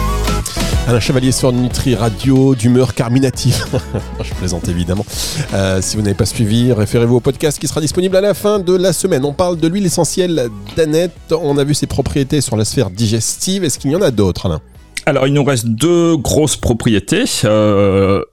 Alain 0.88 1.00
Chevalier 1.00 1.31
sur 1.31 1.51
Nutri 1.51 1.94
Radio, 1.94 2.56
d'humeur 2.56 2.95
carminative. 2.95 3.63
Je 4.24 4.33
plaisante 4.33 4.68
évidemment. 4.68 5.06
Euh, 5.54 5.83
si 5.83 5.98
vous 5.98 6.01
n'avez 6.01 6.15
pas 6.15 6.25
suivi, 6.25 6.74
référez-vous 6.74 7.18
au 7.18 7.19
podcast 7.19 7.59
qui 7.59 7.68
sera 7.68 7.80
disponible 7.80 8.15
à 8.15 8.21
la 8.21 8.33
fin 8.33 8.57
de 8.57 8.75
la 8.75 8.92
semaine. 8.92 9.24
On 9.24 9.33
parle 9.33 9.57
de 9.57 9.68
l'huile 9.68 9.86
essentielle 9.86 10.49
d'Annette. 10.76 11.31
On 11.31 11.59
a 11.59 11.64
vu 11.64 11.76
ses 11.76 11.85
propriétés 11.85 12.42
sur 12.42 12.57
la 12.57 12.66
sphère 12.66 12.90
digestive. 12.90 13.64
Est-ce 13.64 13.78
qu'il 13.78 13.92
y 13.92 13.95
en 13.95 14.02
a 14.02 14.09
d'autres, 14.09 14.47
Alain? 14.47 14.61
Alors, 15.06 15.28
il 15.28 15.33
nous 15.33 15.44
reste 15.44 15.68
deux 15.68 16.18
grosses 16.18 16.57
propriétés. 16.57 17.26
Euh, 17.45 18.23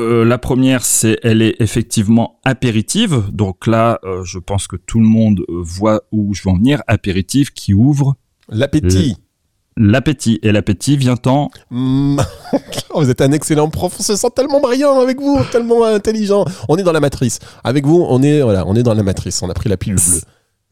euh, 0.00 0.24
la 0.24 0.38
première, 0.38 0.84
c'est 0.84 1.18
elle 1.22 1.40
est 1.40 1.60
effectivement 1.60 2.40
apéritive. 2.44 3.22
Donc 3.32 3.66
là, 3.66 4.00
euh, 4.04 4.24
je 4.24 4.38
pense 4.38 4.66
que 4.66 4.76
tout 4.76 4.98
le 4.98 5.06
monde 5.06 5.44
euh, 5.48 5.60
voit 5.62 6.02
où 6.10 6.34
je 6.34 6.42
veux 6.42 6.50
en 6.50 6.56
venir. 6.56 6.82
Apéritive 6.86 7.52
qui 7.52 7.74
ouvre 7.74 8.16
l'appétit. 8.48 9.16
L'appétit. 9.76 10.40
Et 10.42 10.50
l'appétit 10.50 10.96
vient 10.96 11.16
en. 11.26 11.50
Mm. 11.70 12.20
vous 12.94 13.08
êtes 13.08 13.20
un 13.20 13.32
excellent 13.32 13.70
prof. 13.70 13.94
On 13.98 14.02
se 14.02 14.16
sent 14.16 14.30
tellement 14.34 14.60
brillant 14.60 14.98
avec 15.00 15.20
vous, 15.20 15.38
tellement 15.52 15.84
intelligent. 15.84 16.44
On 16.68 16.76
est 16.76 16.82
dans 16.82 16.92
la 16.92 17.00
matrice. 17.00 17.38
Avec 17.62 17.86
vous, 17.86 18.04
on 18.08 18.22
est 18.22 18.42
voilà, 18.42 18.66
on 18.66 18.74
est 18.74 18.82
dans 18.82 18.94
la 18.94 19.04
matrice. 19.04 19.42
On 19.42 19.50
a 19.50 19.54
pris 19.54 19.68
la 19.68 19.76
pilule 19.76 19.98
bleue. 19.98 20.20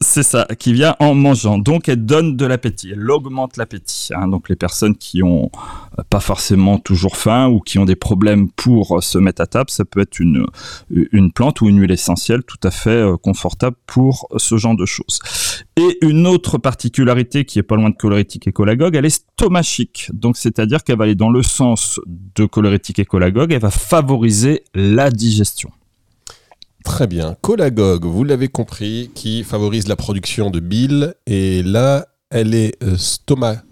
C'est 0.03 0.23
ça, 0.23 0.45
qui 0.59 0.73
vient 0.73 0.95
en 0.99 1.15
mangeant. 1.15 1.57
Donc 1.57 1.87
elle 1.87 2.05
donne 2.05 2.35
de 2.35 2.45
l'appétit, 2.45 2.91
elle 2.91 3.09
augmente 3.09 3.57
l'appétit. 3.57 4.09
Hein. 4.13 4.27
Donc 4.27 4.49
les 4.49 4.55
personnes 4.55 4.95
qui 4.95 5.23
ont 5.23 5.49
pas 6.09 6.19
forcément 6.19 6.79
toujours 6.79 7.17
faim 7.17 7.47
ou 7.47 7.59
qui 7.59 7.79
ont 7.79 7.85
des 7.85 7.95
problèmes 7.95 8.49
pour 8.49 8.97
euh, 8.97 9.01
se 9.01 9.17
mettre 9.17 9.41
à 9.41 9.47
table, 9.47 9.69
ça 9.69 9.85
peut 9.85 10.01
être 10.01 10.19
une, 10.19 10.45
une 10.89 11.31
plante 11.31 11.61
ou 11.61 11.69
une 11.69 11.79
huile 11.79 11.91
essentielle 11.91 12.43
tout 12.43 12.57
à 12.63 12.71
fait 12.71 12.89
euh, 12.89 13.17
confortable 13.17 13.75
pour 13.85 14.27
ce 14.37 14.57
genre 14.57 14.75
de 14.75 14.85
choses. 14.85 15.19
Et 15.75 15.97
une 16.01 16.27
autre 16.27 16.57
particularité 16.57 17.45
qui 17.45 17.59
est 17.59 17.63
pas 17.63 17.75
loin 17.75 17.89
de 17.89 17.95
cholérétique 17.95 18.47
et 18.47 18.53
cholagogue, 18.55 18.95
elle 18.95 19.05
est 19.05 19.09
stomachique. 19.09 20.09
Donc 20.13 20.37
c'est-à-dire 20.37 20.83
qu'elle 20.83 20.97
va 20.97 21.05
aller 21.05 21.15
dans 21.15 21.29
le 21.29 21.43
sens 21.43 21.99
de 22.07 22.45
cholérétique 22.45 22.99
et 22.99 23.05
cholagogue, 23.09 23.51
elle 23.51 23.61
va 23.61 23.71
favoriser 23.71 24.63
la 24.73 25.11
digestion. 25.11 25.71
Très 26.83 27.07
bien. 27.07 27.37
Cholagogue, 27.41 28.05
vous 28.05 28.23
l'avez 28.23 28.49
compris, 28.49 29.09
qui 29.15 29.43
favorise 29.43 29.87
la 29.87 29.95
production 29.95 30.49
de 30.49 30.59
bile. 30.59 31.15
Et 31.25 31.63
là, 31.63 32.07
elle 32.29 32.53
est 32.53 32.75
euh, 32.83 32.97
stomac. 32.97 33.63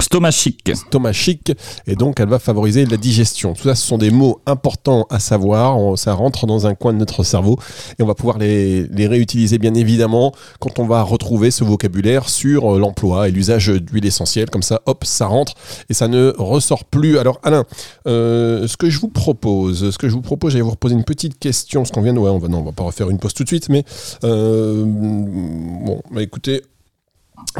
Stomachique. 0.00 0.72
Stomachique, 0.74 1.52
et 1.86 1.94
donc 1.94 2.20
elle 2.20 2.28
va 2.28 2.38
favoriser 2.38 2.84
la 2.86 2.96
digestion. 2.96 3.54
Tout 3.54 3.64
ça, 3.64 3.74
ce 3.74 3.86
sont 3.86 3.98
des 3.98 4.10
mots 4.10 4.40
importants 4.46 5.06
à 5.10 5.18
savoir. 5.20 5.98
Ça 5.98 6.14
rentre 6.14 6.46
dans 6.46 6.66
un 6.66 6.74
coin 6.74 6.92
de 6.92 6.98
notre 6.98 7.22
cerveau 7.22 7.58
et 7.98 8.02
on 8.02 8.06
va 8.06 8.14
pouvoir 8.14 8.38
les, 8.38 8.88
réutiliser 9.06 9.58
bien 9.58 9.74
évidemment 9.74 10.32
quand 10.58 10.78
on 10.78 10.86
va 10.86 11.02
retrouver 11.02 11.50
ce 11.50 11.64
vocabulaire 11.64 12.28
sur 12.28 12.74
euh, 12.74 12.78
l'emploi 12.78 13.28
et 13.28 13.30
l'usage 13.30 13.68
d'huile 13.68 14.06
essentielle. 14.06 14.50
Comme 14.50 14.62
ça, 14.62 14.82
hop, 14.86 15.04
ça 15.04 15.26
rentre 15.26 15.54
et 15.88 15.94
ça 15.94 16.08
ne 16.08 16.32
ressort 16.38 16.84
plus. 16.84 17.18
Alors 17.18 17.40
Alain, 17.42 17.64
euh, 18.06 18.66
ce 18.66 18.76
que 18.76 18.90
je 18.90 18.98
vous 18.98 19.08
propose, 19.08 19.90
ce 19.90 19.98
que 19.98 20.08
je 20.08 20.14
vous 20.14 20.22
propose, 20.22 20.52
j'allais 20.52 20.62
vous 20.62 20.70
reposer 20.70 20.94
une 20.94 21.04
petite 21.04 21.38
question, 21.38 21.82
parce 21.82 21.90
qu'on 21.90 22.02
vient 22.02 22.14
de, 22.14 22.18
ouais, 22.18 22.30
on 22.30 22.38
va, 22.38 22.48
non, 22.48 22.58
on 22.58 22.64
va 22.64 22.72
pas 22.72 22.84
refaire 22.84 23.10
une 23.10 23.18
pause 23.18 23.34
tout 23.34 23.44
de 23.44 23.48
suite, 23.48 23.68
mais 23.68 23.84
euh, 24.24 24.84
bon, 24.86 26.00
bah 26.10 26.22
écoutez. 26.22 26.62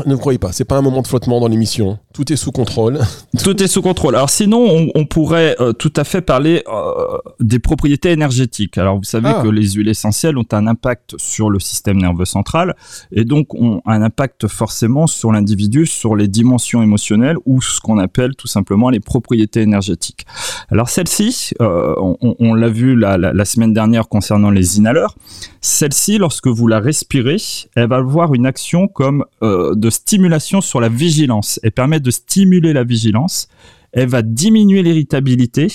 Ne 0.07 0.17
croyez 0.17 0.39
pas, 0.39 0.51
c'est 0.53 0.65
pas 0.65 0.77
un 0.79 0.83
moment 0.83 1.03
de 1.03 1.07
flottement 1.07 1.41
dans 1.41 1.49
l'émission. 1.49 1.99
Tout 2.13 2.33
est 2.33 2.37
sous 2.37 2.53
contrôle. 2.53 2.99
Tout 3.43 3.61
est 3.63 3.67
sous 3.67 3.83
contrôle. 3.83 4.15
Alors 4.17 4.31
sinon, 4.31 4.65
on, 4.69 4.89
on 4.95 5.05
pourrait 5.05 5.57
euh, 5.61 5.73
tout 5.73 5.93
à 5.97 6.05
fait 6.05 6.21
parler 6.21 6.63
euh, 6.69 7.19
des 7.41 7.59
propriétés 7.59 8.11
énergétiques. 8.13 8.79
Alors 8.79 8.97
vous 8.97 9.05
savez 9.05 9.29
Ah. 9.29 9.41
que 9.43 9.49
les 9.49 9.73
huiles 9.73 9.89
essentielles 9.89 10.39
ont 10.39 10.45
un 10.53 10.67
impact 10.67 11.15
sur 11.19 11.51
le 11.51 11.59
système 11.61 11.99
nerveux 11.99 12.25
central 12.25 12.75
et 13.13 13.25
donc 13.25 13.55
ont 13.55 13.83
un 13.87 14.01
impact 14.03 14.47
forcément 14.49 15.07
sur 15.07 15.33
l'individu, 15.33 15.87
sur 15.87 16.15
les 16.17 16.29
dimensions 16.29 16.83
émotionnelles 16.83 17.37
ou 17.45 17.61
ce 17.61 17.81
qu'on 17.81 17.99
appelle 17.99 18.37
tout 18.37 18.47
simplement 18.49 18.91
les 18.91 19.01
propriétés 19.01 19.61
énergétiques. 19.63 20.25
Alors 20.71 20.89
celle-ci, 20.89 21.51
euh, 21.61 21.95
on, 21.99 22.17
on- 22.21 22.37
on 22.39 22.55
l'a 22.55 22.69
vu 22.69 22.95
la, 22.97 23.17
la- 23.19 23.33
la 23.33 23.45
semaine 23.45 23.73
dernière 23.73 24.09
concernant 24.09 24.51
les 24.51 24.79
inhaleurs, 24.79 25.17
celle-ci, 25.61 26.19
lorsque 26.19 26.47
vous 26.49 26.67
la 26.69 26.79
respirez, 26.81 27.37
elle 27.75 27.89
va 27.89 27.97
avoir 27.97 28.35
une 28.35 28.47
action 28.47 28.87
comme 28.89 29.25
euh, 29.43 29.64
de 29.75 29.91
stimulation 29.91 30.61
sur 30.61 30.81
la 30.81 30.89
vigilance. 30.89 31.59
Elle 31.63 31.73
permet 31.73 32.01
de 32.01 32.11
stimuler 32.11 32.73
la 32.73 32.85
vigilance. 32.85 33.49
Elle 33.93 34.09
va 34.09 34.23
diminuer 34.23 34.83
l'irritabilité. 34.83 35.69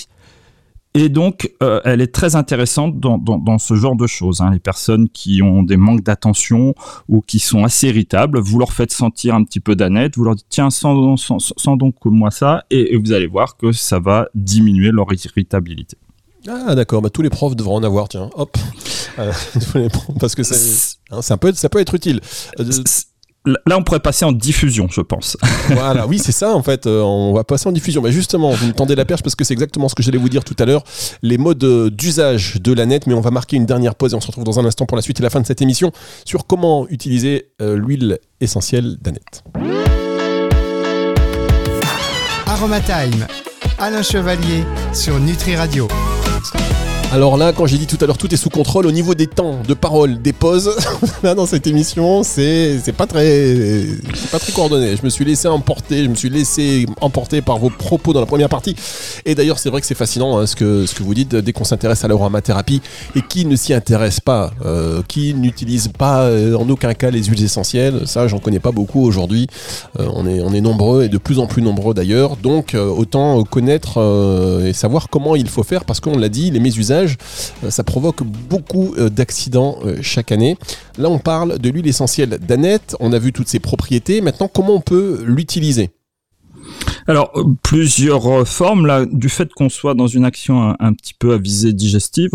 Et 0.92 1.08
donc, 1.08 1.48
euh, 1.62 1.80
elle 1.84 2.00
est 2.00 2.12
très 2.12 2.34
intéressante 2.34 2.98
dans, 2.98 3.16
dans, 3.16 3.38
dans 3.38 3.58
ce 3.58 3.74
genre 3.76 3.94
de 3.94 4.08
choses. 4.08 4.40
hein. 4.40 4.50
Les 4.50 4.58
personnes 4.58 5.08
qui 5.08 5.40
ont 5.40 5.62
des 5.62 5.76
manques 5.76 6.02
d'attention 6.02 6.74
ou 7.08 7.20
qui 7.20 7.38
sont 7.38 7.62
assez 7.62 7.86
irritables, 7.88 8.40
vous 8.40 8.58
leur 8.58 8.72
faites 8.72 8.92
sentir 8.92 9.36
un 9.36 9.44
petit 9.44 9.60
peu 9.60 9.76
d'aneth, 9.76 10.16
vous 10.16 10.24
leur 10.24 10.34
dites 10.34 10.46
tiens, 10.48 10.68
sens, 10.70 11.22
sens- 11.22 11.52
sens 11.56 11.78
donc 11.78 11.94
moi 12.06 12.32
ça, 12.32 12.64
et, 12.70 12.92
et 12.92 12.96
vous 12.96 13.12
allez 13.12 13.28
voir 13.28 13.56
que 13.56 13.70
ça 13.70 14.00
va 14.00 14.28
diminuer 14.34 14.90
leur 14.90 15.06
irritabilité. 15.12 15.96
Ah 16.48 16.74
d'accord, 16.74 17.02
bah, 17.02 17.10
tous 17.10 17.22
les 17.22 17.30
profs 17.30 17.54
devraient 17.54 17.74
en 17.74 17.84
avoir, 17.84 18.08
tiens, 18.08 18.28
hop. 18.34 18.56
Euh, 19.20 19.30
parce 20.18 20.34
que 20.34 20.42
c'est- 20.42 20.96
hein, 21.12 21.22
ça, 21.22 21.36
peut, 21.36 21.52
ça 21.52 21.68
peut 21.68 21.78
être 21.78 21.94
utile. 21.94 22.20
Là, 23.46 23.78
on 23.78 23.82
pourrait 23.82 24.00
passer 24.00 24.26
en 24.26 24.32
diffusion, 24.32 24.86
je 24.90 25.00
pense. 25.00 25.38
voilà, 25.68 26.06
oui, 26.06 26.18
c'est 26.18 26.32
ça 26.32 26.54
en 26.54 26.62
fait. 26.62 26.86
euh, 26.86 27.00
on 27.00 27.32
va 27.32 27.42
passer 27.42 27.68
en 27.68 27.72
diffusion. 27.72 28.02
Mais 28.02 28.12
justement, 28.12 28.50
vous 28.50 28.66
me 28.66 28.72
tendez 28.72 28.94
la 28.94 29.06
perche 29.06 29.22
parce 29.22 29.34
que 29.34 29.44
c'est 29.44 29.54
exactement 29.54 29.88
ce 29.88 29.94
que 29.94 30.02
j'allais 30.02 30.18
vous 30.18 30.28
dire 30.28 30.44
tout 30.44 30.56
à 30.58 30.66
l'heure. 30.66 30.84
Les 31.22 31.38
modes 31.38 31.64
euh, 31.64 31.88
d'usage 31.88 32.60
de 32.60 32.72
la 32.74 32.84
net. 32.84 33.06
Mais 33.06 33.14
on 33.14 33.22
va 33.22 33.30
marquer 33.30 33.56
une 33.56 33.64
dernière 33.64 33.94
pause 33.94 34.12
et 34.12 34.16
on 34.16 34.20
se 34.20 34.26
retrouve 34.26 34.44
dans 34.44 34.60
un 34.60 34.66
instant 34.66 34.84
pour 34.84 34.96
la 34.96 35.02
suite 35.02 35.20
et 35.20 35.22
la 35.22 35.30
fin 35.30 35.40
de 35.40 35.46
cette 35.46 35.62
émission 35.62 35.90
sur 36.26 36.46
comment 36.46 36.86
utiliser 36.88 37.48
euh, 37.62 37.76
l'huile 37.78 38.18
essentielle 38.42 38.98
d'Annette. 39.00 39.42
Aromatime. 42.46 43.26
Alain 43.78 44.02
Chevalier 44.02 44.64
sur 44.92 45.18
Nutri 45.18 45.56
Radio. 45.56 45.88
Alors 47.12 47.36
là, 47.36 47.52
quand 47.52 47.66
j'ai 47.66 47.76
dit 47.76 47.88
tout 47.88 47.98
à 48.00 48.06
l'heure, 48.06 48.18
tout 48.18 48.32
est 48.32 48.36
sous 48.36 48.50
contrôle 48.50 48.86
au 48.86 48.92
niveau 48.92 49.16
des 49.16 49.26
temps 49.26 49.56
de 49.66 49.74
parole, 49.74 50.22
des 50.22 50.32
pauses. 50.32 50.70
là, 51.24 51.34
dans 51.34 51.44
cette 51.44 51.66
émission, 51.66 52.22
c'est 52.22 52.80
pas 52.96 53.08
très 53.08 53.84
pas 54.30 54.38
très 54.38 54.52
coordonné. 54.52 54.94
Je 54.94 55.02
me 55.02 55.10
suis 55.10 55.24
laissé 55.24 55.48
emporter, 55.48 56.04
je 56.04 56.08
me 56.08 56.14
suis 56.14 56.30
laissé 56.30 56.86
emporter 57.00 57.42
par 57.42 57.58
vos 57.58 57.68
propos 57.68 58.12
dans 58.12 58.20
la 58.20 58.26
première 58.26 58.48
partie. 58.48 58.76
Et 59.24 59.34
d'ailleurs, 59.34 59.58
c'est 59.58 59.70
vrai 59.70 59.80
que 59.80 59.88
c'est 59.88 59.96
fascinant 59.96 60.38
hein, 60.38 60.46
ce 60.46 60.54
que 60.54 60.86
ce 60.86 60.94
que 60.94 61.02
vous 61.02 61.14
dites 61.14 61.34
dès 61.34 61.52
qu'on 61.52 61.64
s'intéresse 61.64 62.04
à 62.04 62.08
l'aromathérapie 62.08 62.80
et 63.16 63.22
qui 63.22 63.44
ne 63.44 63.56
s'y 63.56 63.74
intéresse 63.74 64.20
pas, 64.20 64.52
euh, 64.64 65.02
qui 65.08 65.34
n'utilise 65.34 65.88
pas 65.88 66.22
euh, 66.22 66.54
en 66.54 66.68
aucun 66.70 66.94
cas 66.94 67.10
les 67.10 67.24
huiles 67.24 67.42
essentielles. 67.42 68.02
Ça, 68.06 68.28
j'en 68.28 68.38
connais 68.38 68.60
pas 68.60 68.70
beaucoup 68.70 69.04
aujourd'hui. 69.04 69.48
Euh, 69.98 70.06
on 70.14 70.28
est 70.28 70.42
on 70.42 70.52
est 70.52 70.60
nombreux 70.60 71.02
et 71.02 71.08
de 71.08 71.18
plus 71.18 71.40
en 71.40 71.48
plus 71.48 71.60
nombreux 71.60 71.92
d'ailleurs. 71.92 72.36
Donc 72.36 72.76
autant 72.76 73.42
connaître 73.42 73.98
et 74.64 74.72
savoir 74.74 75.08
comment 75.08 75.34
il 75.34 75.48
faut 75.48 75.64
faire 75.64 75.84
parce 75.84 75.98
qu'on 75.98 76.16
l'a 76.16 76.28
dit, 76.28 76.52
les 76.52 76.60
mésusages 76.60 76.99
euh, 77.00 77.70
ça 77.70 77.84
provoque 77.84 78.22
beaucoup 78.22 78.94
euh, 78.98 79.08
d'accidents 79.08 79.78
euh, 79.84 79.98
chaque 80.02 80.32
année. 80.32 80.56
Là, 80.98 81.08
on 81.08 81.18
parle 81.18 81.58
de 81.58 81.70
l'huile 81.70 81.86
essentielle 81.86 82.38
d'Annette. 82.38 82.96
On 83.00 83.12
a 83.12 83.18
vu 83.18 83.32
toutes 83.32 83.48
ses 83.48 83.60
propriétés. 83.60 84.20
Maintenant, 84.20 84.48
comment 84.52 84.74
on 84.74 84.80
peut 84.80 85.22
l'utiliser? 85.26 85.90
Alors, 87.06 87.32
plusieurs 87.62 88.46
formes, 88.46 88.86
là, 88.86 89.04
du 89.06 89.28
fait 89.28 89.52
qu'on 89.52 89.68
soit 89.68 89.94
dans 89.94 90.06
une 90.06 90.24
action 90.24 90.76
un, 90.78 90.92
petit 90.92 91.14
peu 91.14 91.32
à 91.32 91.38
visée 91.38 91.72
digestive, 91.72 92.30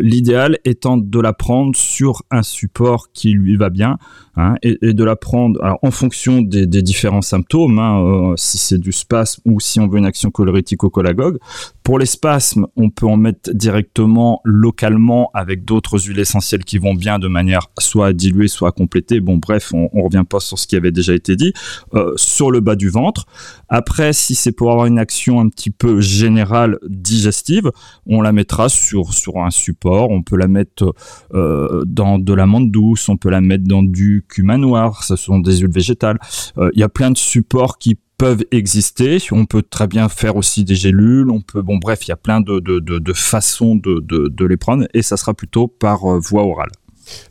l'idéal 0.00 0.58
étant 0.64 0.96
de 0.96 1.20
la 1.20 1.32
prendre 1.32 1.76
sur 1.76 2.22
un 2.30 2.42
support 2.42 3.08
qui 3.12 3.32
lui 3.32 3.56
va 3.56 3.68
bien, 3.68 3.98
hein, 4.36 4.54
et, 4.62 4.92
de 4.94 5.04
la 5.04 5.16
prendre 5.16 5.62
alors, 5.62 5.78
en 5.82 5.90
fonction 5.90 6.40
des, 6.40 6.66
différents 6.66 7.22
symptômes, 7.22 7.78
hein, 7.78 8.02
euh, 8.02 8.34
si 8.36 8.58
c'est 8.58 8.78
du 8.78 8.92
spasme 8.92 9.42
ou 9.44 9.60
si 9.60 9.80
on 9.80 9.88
veut 9.88 9.98
une 9.98 10.06
action 10.06 10.30
cholérétique 10.30 10.84
au 10.84 10.90
cholagogue. 10.90 11.38
Pour 11.82 11.98
les 11.98 12.06
spasmes, 12.06 12.66
on 12.76 12.90
peut 12.90 13.06
en 13.06 13.16
mettre 13.16 13.50
directement 13.52 14.40
localement 14.44 15.30
avec 15.34 15.64
d'autres 15.64 15.98
huiles 15.98 16.18
essentielles 16.18 16.64
qui 16.64 16.78
vont 16.78 16.94
bien 16.94 17.18
de 17.18 17.28
manière 17.28 17.70
soit 17.78 18.08
à 18.08 18.12
diluer, 18.12 18.48
soit 18.48 18.68
à 18.68 18.72
compléter. 18.72 19.20
Bon, 19.20 19.36
bref, 19.36 19.72
on, 19.74 19.88
on 19.92 20.02
revient 20.02 20.24
pas 20.28 20.40
sur 20.40 20.58
ce 20.58 20.66
qui 20.66 20.76
avait 20.76 20.92
déjà 20.92 21.14
été 21.14 21.36
dit. 21.36 21.52
Euh, 21.94 22.12
sur 22.16 22.50
le 22.50 22.60
bas 22.60 22.76
du 22.76 22.88
ventre. 22.88 23.26
Après, 23.68 24.12
si 24.12 24.34
c'est 24.34 24.52
pour 24.52 24.70
avoir 24.70 24.86
une 24.86 24.98
action 24.98 25.40
un 25.40 25.48
petit 25.48 25.70
peu 25.70 26.00
générale 26.00 26.78
digestive, 26.88 27.70
on 28.06 28.20
la 28.20 28.32
mettra 28.32 28.68
sur, 28.68 29.10
un 29.36 29.50
support. 29.50 30.10
On 30.10 30.22
peut 30.22 30.36
la 30.36 30.48
mettre 30.48 30.94
euh, 31.34 31.84
dans 31.86 32.18
de 32.18 32.32
l'amande 32.32 32.70
douce, 32.70 33.08
on 33.08 33.16
peut 33.16 33.30
la 33.30 33.40
mettre 33.40 33.64
dans 33.64 33.82
du 33.82 34.23
cumin 34.28 34.58
noir, 34.58 35.04
ce 35.04 35.16
sont 35.16 35.38
des 35.38 35.58
huiles 35.58 35.72
végétales. 35.72 36.18
Euh, 36.58 36.70
Il 36.74 36.80
y 36.80 36.82
a 36.82 36.88
plein 36.88 37.10
de 37.10 37.18
supports 37.18 37.78
qui 37.78 37.96
peuvent 38.18 38.44
exister. 38.50 39.18
On 39.32 39.44
peut 39.46 39.62
très 39.62 39.86
bien 39.86 40.08
faire 40.08 40.36
aussi 40.36 40.64
des 40.64 40.74
gélules. 40.74 41.30
On 41.30 41.40
peut, 41.40 41.62
bon, 41.62 41.78
bref, 41.78 42.06
il 42.06 42.08
y 42.08 42.12
a 42.12 42.16
plein 42.16 42.40
de, 42.40 43.12
façons 43.12 43.74
de, 43.76 44.44
les 44.44 44.56
prendre 44.56 44.86
et 44.94 45.02
ça 45.02 45.16
sera 45.16 45.34
plutôt 45.34 45.66
par 45.68 46.04
euh, 46.04 46.18
voie 46.18 46.44
orale. 46.44 46.70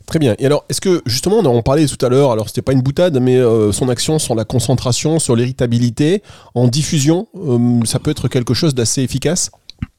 Très 0.06 0.20
bien. 0.20 0.36
Et 0.38 0.46
alors, 0.46 0.64
est-ce 0.68 0.80
que 0.80 1.02
justement, 1.04 1.38
on 1.38 1.44
en 1.46 1.62
parlait 1.62 1.86
tout 1.86 2.04
à 2.04 2.08
l'heure, 2.08 2.30
alors 2.30 2.48
c'était 2.48 2.62
pas 2.62 2.72
une 2.72 2.82
boutade, 2.82 3.18
mais 3.20 3.38
euh, 3.38 3.72
son 3.72 3.88
action 3.88 4.20
sur 4.20 4.36
la 4.36 4.44
concentration, 4.44 5.18
sur 5.18 5.34
l'irritabilité, 5.34 6.22
en 6.54 6.68
diffusion, 6.68 7.26
ça 7.84 7.98
peut 7.98 8.12
être 8.12 8.28
quelque 8.28 8.54
chose 8.54 8.74
d'assez 8.74 9.02
efficace? 9.02 9.50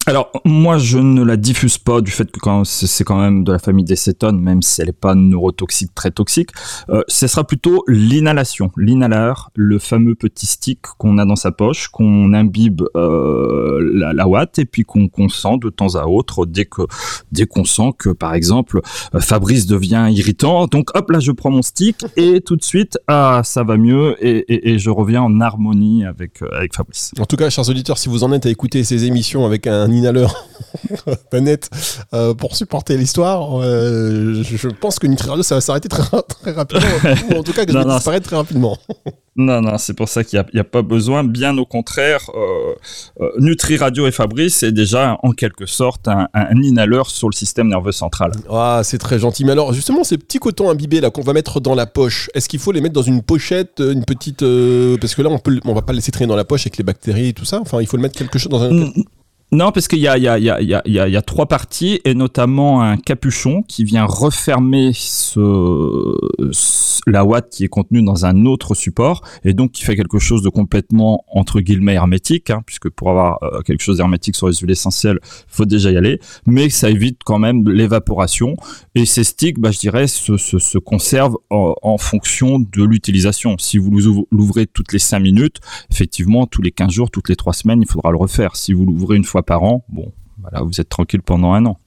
Alors, 0.07 0.31
moi, 0.45 0.77
je 0.77 1.00
ne 1.00 1.24
la 1.24 1.35
diffuse 1.35 1.79
pas 1.79 2.00
du 2.00 2.12
fait 2.12 2.29
que 2.31 2.39
quand 2.39 2.63
c'est 2.63 3.03
quand 3.03 3.19
même 3.19 3.43
de 3.43 3.51
la 3.51 3.57
famille 3.57 3.85
des 3.85 3.95
cétones, 3.95 4.39
même 4.39 4.62
si 4.62 4.81
elle 4.81 4.88
n'est 4.88 4.93
pas 4.93 5.15
neurotoxique, 5.15 5.95
très 5.95 6.12
toxique. 6.12 6.50
Euh, 6.89 7.01
ce 7.07 7.25
sera 7.25 7.43
plutôt 7.43 7.83
l'inhalation. 7.88 8.71
L'inhaleur, 8.77 9.50
le 9.55 9.79
fameux 9.79 10.13
petit 10.13 10.45
stick 10.45 10.79
qu'on 11.00 11.17
a 11.17 11.25
dans 11.25 11.35
sa 11.35 11.51
poche, 11.51 11.88
qu'on 11.88 12.33
imbibe 12.33 12.83
euh, 12.95 13.79
la, 13.95 14.13
la 14.13 14.27
ouate 14.27 14.59
et 14.59 14.65
puis 14.65 14.83
qu'on 14.83 15.07
qu'on 15.07 15.27
sent 15.27 15.57
de 15.62 15.69
temps 15.71 15.95
à 15.95 16.05
autre 16.05 16.45
dès 16.45 16.65
que 16.65 16.83
dès 17.31 17.47
qu'on 17.47 17.65
sent 17.65 17.89
que, 17.97 18.09
par 18.09 18.35
exemple, 18.35 18.81
euh, 19.15 19.19
Fabrice 19.19 19.65
devient 19.65 20.07
irritant. 20.12 20.67
Donc, 20.67 20.95
hop, 20.95 21.09
là, 21.09 21.19
je 21.19 21.31
prends 21.31 21.50
mon 21.51 21.63
stick 21.63 22.05
et 22.15 22.41
tout 22.41 22.55
de 22.57 22.63
suite, 22.63 23.00
ah, 23.07 23.41
ça 23.43 23.63
va 23.63 23.75
mieux 23.77 24.15
et, 24.24 24.38
et- 24.53 24.69
et 24.74 24.77
je 24.79 24.89
reviens 24.91 25.24
en 25.24 25.41
harmonie 25.41 26.05
avec, 26.05 26.43
euh, 26.43 26.47
avec 26.55 26.75
Fabrice. 26.75 27.12
En 27.19 27.25
tout 27.25 27.38
cas, 27.38 27.50
chers 27.50 27.67
auditeurs, 27.69 27.97
si 27.97 28.07
vous 28.07 28.24
en 28.24 28.31
êtes 28.33 28.45
à 28.45 28.50
écouter 28.51 28.83
ces 28.83 29.05
émissions 29.05 29.45
avec 29.47 29.65
un 29.65 29.94
inhaleur 29.95 30.47
d'Annette 31.31 31.69
euh, 32.13 32.33
pour 32.33 32.55
supporter 32.55 32.97
l'histoire, 32.97 33.61
euh, 33.61 34.43
je 34.43 34.57
je 34.57 34.69
pense 34.69 34.99
que 34.99 35.07
Nutri 35.07 35.29
Radio, 35.29 35.43
ça 35.43 35.55
va 35.55 35.61
s'arrêter 35.61 35.89
très, 35.89 36.03
très 36.41 36.51
rapidement. 36.51 36.87
Ou 37.31 37.39
en 37.39 37.43
tout 37.43 37.53
cas, 37.53 37.65
que 37.65 37.71
je 37.71 37.77
Non, 37.77 37.83
vais 37.83 37.89
non, 37.89 37.95
disparaître 37.95 38.27
très 38.27 38.35
rapidement. 38.35 38.77
Non, 39.37 39.59
non, 39.59 39.77
c'est 39.77 39.93
pour 39.93 40.07
ça 40.07 40.23
qu'il 40.23 40.41
n'y 40.53 40.59
a, 40.61 40.63
pas 40.63 40.81
besoin. 40.81 41.25
Bien 41.25 41.57
au 41.57 41.65
contraire, 41.65 42.31
euh, 42.33 42.73
euh, 43.19 43.31
Nutri 43.37 43.75
Radio 43.75 44.07
et 44.07 44.11
Fabrice, 44.11 44.55
c'est 44.55 44.71
déjà 44.71 45.17
en 45.23 45.31
quelque 45.31 45.65
sorte 45.65 46.07
un, 46.07 46.29
un 46.33 46.61
inhaleur 46.61 47.09
sur 47.09 47.27
le 47.27 47.35
système 47.35 47.67
nerveux 47.67 47.91
central. 47.91 48.31
Ah, 48.49 48.79
c'est 48.85 48.97
très 48.97 49.19
gentil. 49.19 49.43
Mais 49.43 49.51
alors, 49.51 49.73
justement, 49.73 50.05
ces 50.05 50.17
petits 50.17 50.37
cotons 50.37 50.69
imbibés 50.69 51.01
là 51.01 51.09
qu'on 51.09 51.21
va 51.21 51.33
mettre 51.33 51.59
dans 51.59 51.75
la 51.75 51.85
poche, 51.85 52.29
est-ce 52.33 52.47
qu'il 52.47 52.61
faut 52.61 52.71
les 52.71 52.79
mettre 52.79 52.93
dans 52.93 53.01
une 53.01 53.23
pochette, 53.23 53.81
une 53.81 54.05
petite, 54.05 54.39
parce 55.01 55.15
que 55.15 55.21
là, 55.21 55.29
on 55.29 55.37
peut, 55.37 55.59
on 55.65 55.73
va 55.73 55.81
pas 55.81 55.91
le 55.91 55.97
laisser 55.97 56.13
traîner 56.13 56.29
dans 56.29 56.37
la 56.37 56.45
poche 56.45 56.61
avec 56.61 56.77
les 56.77 56.85
bactéries 56.85 57.27
et 57.27 57.33
tout 57.33 57.43
ça. 57.43 57.59
Enfin, 57.59 57.81
il 57.81 57.87
faut 57.87 57.97
le 57.97 58.03
mettre 58.03 58.17
quelque 58.17 58.39
chose 58.39 58.51
dans 58.51 58.63
un. 58.63 58.93
Non, 59.55 59.71
parce 59.71 59.88
qu'il 59.88 60.00
y 60.00 60.07
a, 60.09 60.17
il 60.17 60.25
il 60.43 60.81
il 60.85 61.07
il 61.07 61.21
trois 61.25 61.45
parties, 61.45 62.01
et 62.03 62.13
notamment 62.13 62.81
un 62.81 62.97
capuchon 62.97 63.62
qui 63.62 63.85
vient 63.85 64.03
refermer 64.03 64.91
la 67.07 67.24
ouate 67.24 67.50
qui 67.50 67.63
est 67.63 67.69
contenue 67.69 68.03
dans 68.03 68.25
un 68.25 68.45
autre 68.45 68.75
support, 68.75 69.21
et 69.45 69.53
donc 69.53 69.71
qui 69.71 69.85
fait 69.85 69.95
quelque 69.95 70.19
chose 70.19 70.41
de 70.41 70.50
complètement, 70.50 71.24
entre 71.31 71.62
guillemets, 71.62 71.93
hermétique, 71.93 72.50
hein, 72.50 72.63
puisque 72.65 72.89
pour 72.89 73.09
avoir 73.09 73.41
euh, 73.43 73.62
quelque 73.62 73.81
chose 73.81 73.97
d'hermétique 73.97 74.35
sur 74.35 74.50
les 74.50 74.55
huiles 74.55 74.71
essentielles, 74.71 75.19
faut 75.47 75.63
déjà 75.63 75.89
y 75.89 75.95
aller, 75.95 76.19
mais 76.45 76.69
ça 76.69 76.89
évite 76.89 77.21
quand 77.24 77.39
même 77.39 77.69
l'évaporation, 77.69 78.57
et 78.93 79.05
ces 79.05 79.24
sticks, 79.24 79.59
bah, 79.59 79.71
je 79.71 79.79
dirais, 79.79 80.07
se 80.07 80.77
conservent 80.79 81.38
en, 81.50 81.75
en, 81.81 81.97
fonction 81.97 82.59
de 82.59 82.83
l'utilisation. 82.83 83.55
Si 83.57 83.77
vous 83.77 83.91
l'ouvrez 84.31 84.67
toutes 84.67 84.91
les 84.91 85.00
5 85.00 85.19
minutes, 85.19 85.59
effectivement, 85.91 86.45
tous 86.45 86.62
les 86.62 86.71
15 86.71 86.91
jours, 86.91 87.09
toutes 87.09 87.29
les 87.29 87.38
3 87.38 87.53
semaines, 87.53 87.81
il 87.81 87.88
faudra 87.88 88.12
le 88.12 88.17
refaire. 88.17 88.57
Si 88.57 88.74
vous 88.74 88.85
l'ouvrez 88.85 89.15
une 89.15 89.24
fois 89.24 89.44
par 89.45 89.63
an, 89.63 89.83
bon, 89.89 90.11
voilà, 90.41 90.61
vous 90.61 90.81
êtes 90.81 90.89
tranquille 90.89 91.21
pendant 91.21 91.53
un 91.53 91.65
an. 91.65 91.77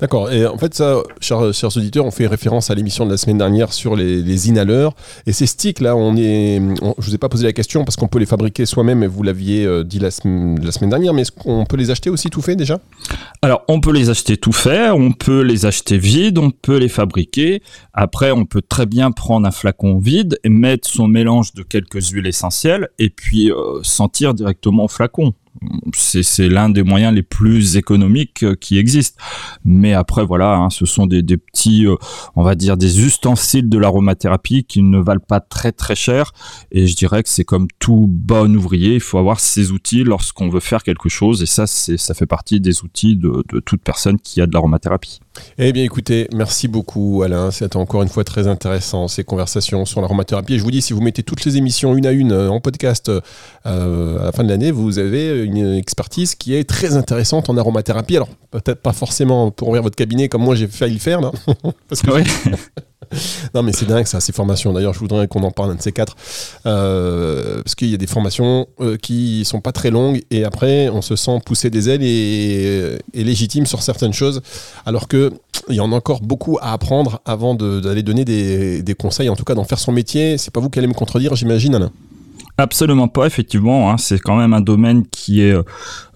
D'accord. 0.00 0.30
Et 0.30 0.46
en 0.46 0.58
fait, 0.58 0.74
ça, 0.74 1.02
chers, 1.20 1.52
chers, 1.54 1.76
auditeurs, 1.76 2.04
on 2.04 2.10
fait 2.10 2.26
référence 2.26 2.70
à 2.70 2.74
l'émission 2.74 3.06
de 3.06 3.10
la 3.10 3.16
semaine 3.16 3.38
dernière 3.38 3.72
sur 3.72 3.96
les, 3.96 4.22
les 4.22 4.48
inhaleurs. 4.48 4.94
Et 5.26 5.32
ces 5.32 5.46
sticks, 5.46 5.80
là, 5.80 5.96
on 5.96 6.16
est. 6.16 6.60
On, 6.82 6.94
je 6.98 7.06
vous 7.06 7.14
ai 7.14 7.18
pas 7.18 7.28
posé 7.28 7.44
la 7.44 7.52
question 7.52 7.84
parce 7.84 7.96
qu'on 7.96 8.08
peut 8.08 8.18
les 8.18 8.26
fabriquer 8.26 8.66
soi-même, 8.66 9.02
et 9.02 9.06
vous 9.06 9.22
l'aviez 9.22 9.64
euh, 9.64 9.82
dit 9.82 9.98
la, 9.98 10.08
la, 10.08 10.72
semaine 10.72 10.90
dernière, 10.90 11.14
mais 11.14 11.22
est-ce 11.22 11.32
qu'on 11.32 11.64
peut 11.64 11.76
les 11.76 11.90
acheter 11.90 12.10
aussi 12.10 12.30
tout 12.30 12.42
fait 12.42 12.56
déjà? 12.56 12.78
Alors, 13.42 13.62
on 13.68 13.80
peut 13.80 13.92
les 13.92 14.10
acheter 14.10 14.36
tout 14.36 14.52
fait, 14.52 14.90
on 14.90 15.12
peut 15.12 15.40
les 15.40 15.66
acheter 15.66 15.98
vides, 15.98 16.38
on 16.38 16.50
peut 16.50 16.76
les 16.76 16.88
fabriquer. 16.88 17.62
Après, 17.94 18.30
on 18.30 18.44
peut 18.44 18.62
très 18.62 18.86
bien 18.86 19.12
prendre 19.12 19.46
un 19.46 19.50
flacon 19.50 19.98
vide 19.98 20.38
et 20.44 20.48
mettre 20.48 20.88
son 20.88 21.08
mélange 21.08 21.54
de 21.54 21.62
quelques 21.62 22.10
huiles 22.10 22.26
essentielles 22.26 22.88
et 22.98 23.10
puis 23.10 23.50
euh, 23.50 23.80
sentir 23.82 24.34
directement 24.34 24.84
au 24.84 24.88
flacon 24.88 25.34
c'est 25.94 26.48
l'un 26.48 26.68
des 26.68 26.82
moyens 26.82 27.14
les 27.14 27.22
plus 27.22 27.76
économiques 27.76 28.42
euh, 28.42 28.54
qui 28.54 28.78
existent. 28.78 29.22
Mais 29.64 29.92
après, 29.92 30.24
voilà, 30.24 30.54
hein, 30.54 30.70
ce 30.70 30.86
sont 30.86 31.06
des, 31.06 31.22
petits, 31.36 31.86
euh, 31.86 31.96
on 32.36 32.42
va 32.42 32.54
dire, 32.54 32.76
des 32.76 33.04
ustensiles 33.04 33.68
de 33.68 33.78
l'aromathérapie 33.78 34.64
qui 34.64 34.82
ne 34.82 34.98
valent 34.98 35.24
pas 35.26 35.40
très 35.40 35.72
très 35.72 35.94
cher. 35.94 36.32
Et 36.70 36.86
je 36.86 36.96
dirais 36.96 37.22
que 37.22 37.28
c'est 37.28 37.44
comme 37.44 37.68
tout 37.78 38.06
bon 38.08 38.54
ouvrier, 38.56 38.94
il 38.94 39.00
faut 39.00 39.18
avoir 39.18 39.40
ses 39.40 39.70
outils 39.70 40.04
lorsqu'on 40.04 40.48
veut 40.48 40.60
faire 40.60 40.82
quelque 40.82 41.08
chose. 41.08 41.42
Et 41.42 41.46
ça, 41.46 41.66
ça 41.66 42.14
fait 42.14 42.26
partie 42.26 42.60
des 42.60 42.82
outils 42.82 43.16
de 43.16 43.60
toute 43.64 43.82
personne 43.82 44.18
qui 44.18 44.40
a 44.40 44.46
de 44.46 44.52
l'aromathérapie. 44.52 45.20
Eh 45.58 45.72
bien, 45.72 45.84
écoutez, 45.84 46.28
merci 46.34 46.68
beaucoup, 46.68 47.22
Alain. 47.24 47.50
C'était 47.50 47.76
encore 47.76 48.02
une 48.02 48.08
fois 48.08 48.24
très 48.24 48.46
intéressant 48.46 49.08
ces 49.08 49.24
conversations 49.24 49.84
sur 49.84 50.00
l'aromathérapie. 50.00 50.54
Et 50.54 50.58
je 50.58 50.64
vous 50.64 50.70
dis, 50.70 50.82
si 50.82 50.92
vous 50.92 51.00
mettez 51.00 51.22
toutes 51.22 51.44
les 51.44 51.56
émissions 51.56 51.94
une 51.94 52.06
à 52.06 52.12
une 52.12 52.32
euh, 52.32 52.50
en 52.50 52.60
podcast 52.60 53.08
euh, 53.08 54.18
à 54.20 54.24
la 54.24 54.32
fin 54.32 54.44
de 54.44 54.48
l'année, 54.48 54.70
vous 54.70 54.98
avez 54.98 55.44
une 55.44 55.74
expertise 55.76 56.34
qui 56.34 56.54
est 56.54 56.64
très 56.64 56.96
intéressante 56.96 57.50
en 57.50 57.56
aromathérapie. 57.56 58.16
Alors, 58.16 58.28
peut-être 58.50 58.80
pas 58.80 58.92
forcément 58.92 59.50
pour 59.50 59.68
ouvrir 59.68 59.82
votre 59.82 59.96
cabinet 59.96 60.28
comme 60.28 60.42
moi 60.42 60.54
j'ai 60.54 60.66
failli 60.66 60.94
le 60.94 61.00
faire, 61.00 61.20
là. 61.20 61.32
Parce 61.88 62.02
que 62.02 62.10
oui. 62.10 62.22
non, 63.54 63.62
mais 63.62 63.72
c'est 63.72 63.86
dingue 63.86 64.06
ça, 64.06 64.20
ces 64.20 64.32
formations. 64.32 64.72
D'ailleurs, 64.72 64.94
je 64.94 64.98
voudrais 64.98 65.28
qu'on 65.28 65.42
en 65.42 65.50
parle 65.50 65.72
un 65.72 65.74
de 65.74 65.82
ces 65.82 65.92
quatre. 65.92 66.16
Euh, 66.66 67.62
parce 67.62 67.74
qu'il 67.74 67.88
y 67.88 67.94
a 67.94 67.98
des 67.98 68.06
formations 68.06 68.66
euh, 68.80 68.96
qui 68.96 69.44
sont 69.44 69.60
pas 69.60 69.72
très 69.72 69.90
longues 69.90 70.22
et 70.30 70.44
après, 70.44 70.88
on 70.88 71.02
se 71.02 71.16
sent 71.16 71.38
pousser 71.44 71.70
des 71.70 71.88
ailes 71.88 72.02
et, 72.02 72.98
et 73.12 73.24
légitime 73.24 73.66
sur 73.66 73.82
certaines 73.82 74.12
choses. 74.12 74.42
Alors 74.86 75.08
que 75.08 75.32
il 75.68 75.76
y 75.76 75.80
en 75.80 75.92
a 75.92 75.96
encore 75.96 76.20
beaucoup 76.20 76.58
à 76.60 76.72
apprendre 76.72 77.20
avant 77.24 77.54
d'aller 77.54 78.02
donner 78.02 78.24
des, 78.24 78.82
des, 78.82 78.94
conseils, 78.94 79.28
en 79.28 79.36
tout 79.36 79.44
cas 79.44 79.54
d'en 79.54 79.64
faire 79.64 79.78
son 79.78 79.92
métier. 79.92 80.36
C'est 80.38 80.52
pas 80.52 80.60
vous 80.60 80.68
qui 80.68 80.78
allez 80.78 80.88
me 80.88 80.94
contredire, 80.94 81.34
j'imagine, 81.36 81.74
Alain. 81.74 81.90
Absolument 82.56 83.08
pas, 83.08 83.26
effectivement. 83.26 83.90
Hein, 83.90 83.96
c'est 83.98 84.18
quand 84.20 84.36
même 84.36 84.54
un 84.54 84.60
domaine 84.60 85.04
qui 85.08 85.40
est 85.40 85.56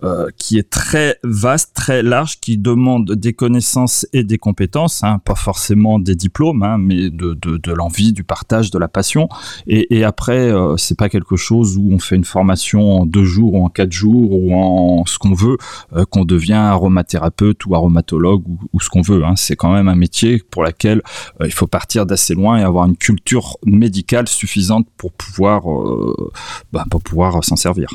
euh, 0.04 0.28
qui 0.38 0.58
est 0.58 0.70
très 0.70 1.16
vaste, 1.24 1.72
très 1.74 2.04
large, 2.04 2.38
qui 2.38 2.56
demande 2.56 3.10
des 3.12 3.32
connaissances 3.32 4.06
et 4.12 4.22
des 4.22 4.38
compétences, 4.38 5.02
hein, 5.02 5.18
pas 5.24 5.34
forcément 5.34 5.98
des 5.98 6.14
diplômes, 6.14 6.62
hein, 6.62 6.78
mais 6.78 7.10
de, 7.10 7.34
de, 7.34 7.56
de 7.56 7.72
l'envie, 7.72 8.12
du 8.12 8.22
partage, 8.22 8.70
de 8.70 8.78
la 8.78 8.86
passion. 8.86 9.28
Et, 9.66 9.96
et 9.96 10.04
après, 10.04 10.52
euh, 10.52 10.76
c'est 10.76 10.96
pas 10.96 11.08
quelque 11.08 11.34
chose 11.34 11.76
où 11.76 11.88
on 11.90 11.98
fait 11.98 12.14
une 12.14 12.24
formation 12.24 13.00
en 13.00 13.06
deux 13.06 13.24
jours 13.24 13.54
ou 13.54 13.64
en 13.64 13.68
quatre 13.68 13.90
jours 13.90 14.30
ou 14.32 14.54
en 14.54 15.04
ce 15.06 15.18
qu'on 15.18 15.34
veut, 15.34 15.56
euh, 15.96 16.04
qu'on 16.04 16.24
devient 16.24 16.52
aromathérapeute 16.52 17.66
ou 17.66 17.74
aromatologue 17.74 18.46
ou, 18.46 18.58
ou 18.72 18.80
ce 18.80 18.88
qu'on 18.88 19.02
veut. 19.02 19.24
Hein. 19.24 19.34
C'est 19.34 19.56
quand 19.56 19.72
même 19.72 19.88
un 19.88 19.96
métier 19.96 20.40
pour 20.50 20.62
lequel 20.62 21.02
euh, 21.40 21.46
il 21.46 21.52
faut 21.52 21.66
partir 21.66 22.06
d'assez 22.06 22.34
loin 22.34 22.58
et 22.58 22.62
avoir 22.62 22.86
une 22.86 22.96
culture 22.96 23.56
médicale 23.66 24.28
suffisante 24.28 24.86
pour 24.96 25.12
pouvoir 25.12 25.68
euh, 25.68 26.27
bah, 26.72 26.84
pour 26.90 27.02
pouvoir 27.02 27.42
s'en 27.44 27.56
servir. 27.56 27.88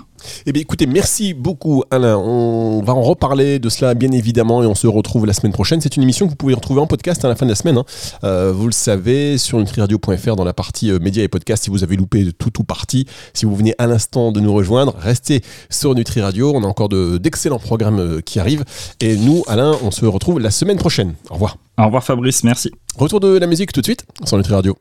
Eh 0.46 0.52
bien, 0.52 0.62
écoutez, 0.62 0.86
merci 0.86 1.34
beaucoup, 1.34 1.84
Alain. 1.92 2.18
On 2.18 2.82
va 2.82 2.94
en 2.94 3.02
reparler 3.02 3.60
de 3.60 3.70
cela, 3.70 3.94
bien 3.94 4.12
évidemment, 4.12 4.64
et 4.64 4.66
on 4.66 4.76
se 4.76 4.88
retrouve 4.88 5.26
la 5.26 5.34
semaine 5.34 5.52
prochaine. 5.52 5.82
C'est 5.82 5.98
une 5.98 6.04
émission 6.04 6.26
que 6.26 6.32
vous 6.32 6.36
pouvez 6.36 6.54
retrouver 6.54 6.82
en 6.82 6.88
podcast 6.88 7.24
à 7.26 7.28
la 7.28 7.36
fin 7.36 7.46
de 7.46 7.52
la 7.52 7.56
semaine. 7.56 7.78
Hein. 7.78 7.86
Euh, 8.24 8.52
vous 8.54 8.66
le 8.66 8.72
savez, 8.72 9.38
sur 9.38 9.60
nutriradio.fr, 9.60 10.36
dans 10.36 10.44
la 10.44 10.54
partie 10.54 10.92
euh, 10.92 11.00
médias 11.00 11.24
et 11.24 11.28
podcasts, 11.28 11.64
si 11.64 11.70
vous 11.70 11.84
avez 11.84 11.96
loupé 11.96 12.32
tout 12.34 12.50
tout 12.50 12.64
parti, 12.64 13.06
si 13.34 13.46
vous 13.46 13.56
venez 13.56 13.76
à 13.78 13.88
l'instant 13.88 14.32
de 14.32 14.40
nous 14.40 14.54
rejoindre, 14.54 14.96
restez 14.98 15.42
sur 15.70 15.96
Nutri 15.96 16.22
Radio. 16.22 16.54
On 16.56 16.64
a 16.64 16.68
encore 16.68 16.90
d'excellents 16.90 17.58
de, 17.58 17.62
programmes 17.62 18.00
euh, 18.00 18.22
qui 18.22 18.40
arrivent. 18.40 18.64
Et 19.00 19.16
nous, 19.16 19.44
Alain, 19.48 19.76
on 19.84 19.92
se 19.92 20.06
retrouve 20.06 20.40
la 20.40 20.52
semaine 20.52 20.78
prochaine. 20.78 21.16
Au 21.30 21.36
revoir. 21.36 21.58
Au 21.78 21.86
revoir, 21.86 22.04
Fabrice. 22.04 22.44
Merci. 22.44 22.72
Retour 22.98 23.20
de 23.20 23.38
la 23.38 23.48
musique 23.48 23.72
tout 23.72 23.82
de 23.82 23.86
suite 23.86 24.06
sur 24.26 24.38
Nutri 24.38 24.54
Radio. 24.54 24.78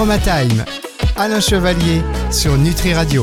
Aromatime. 0.00 0.64
Alain 1.16 1.40
Chevalier 1.40 2.00
sur 2.30 2.56
Nutri 2.56 2.94
Radio. 2.94 3.18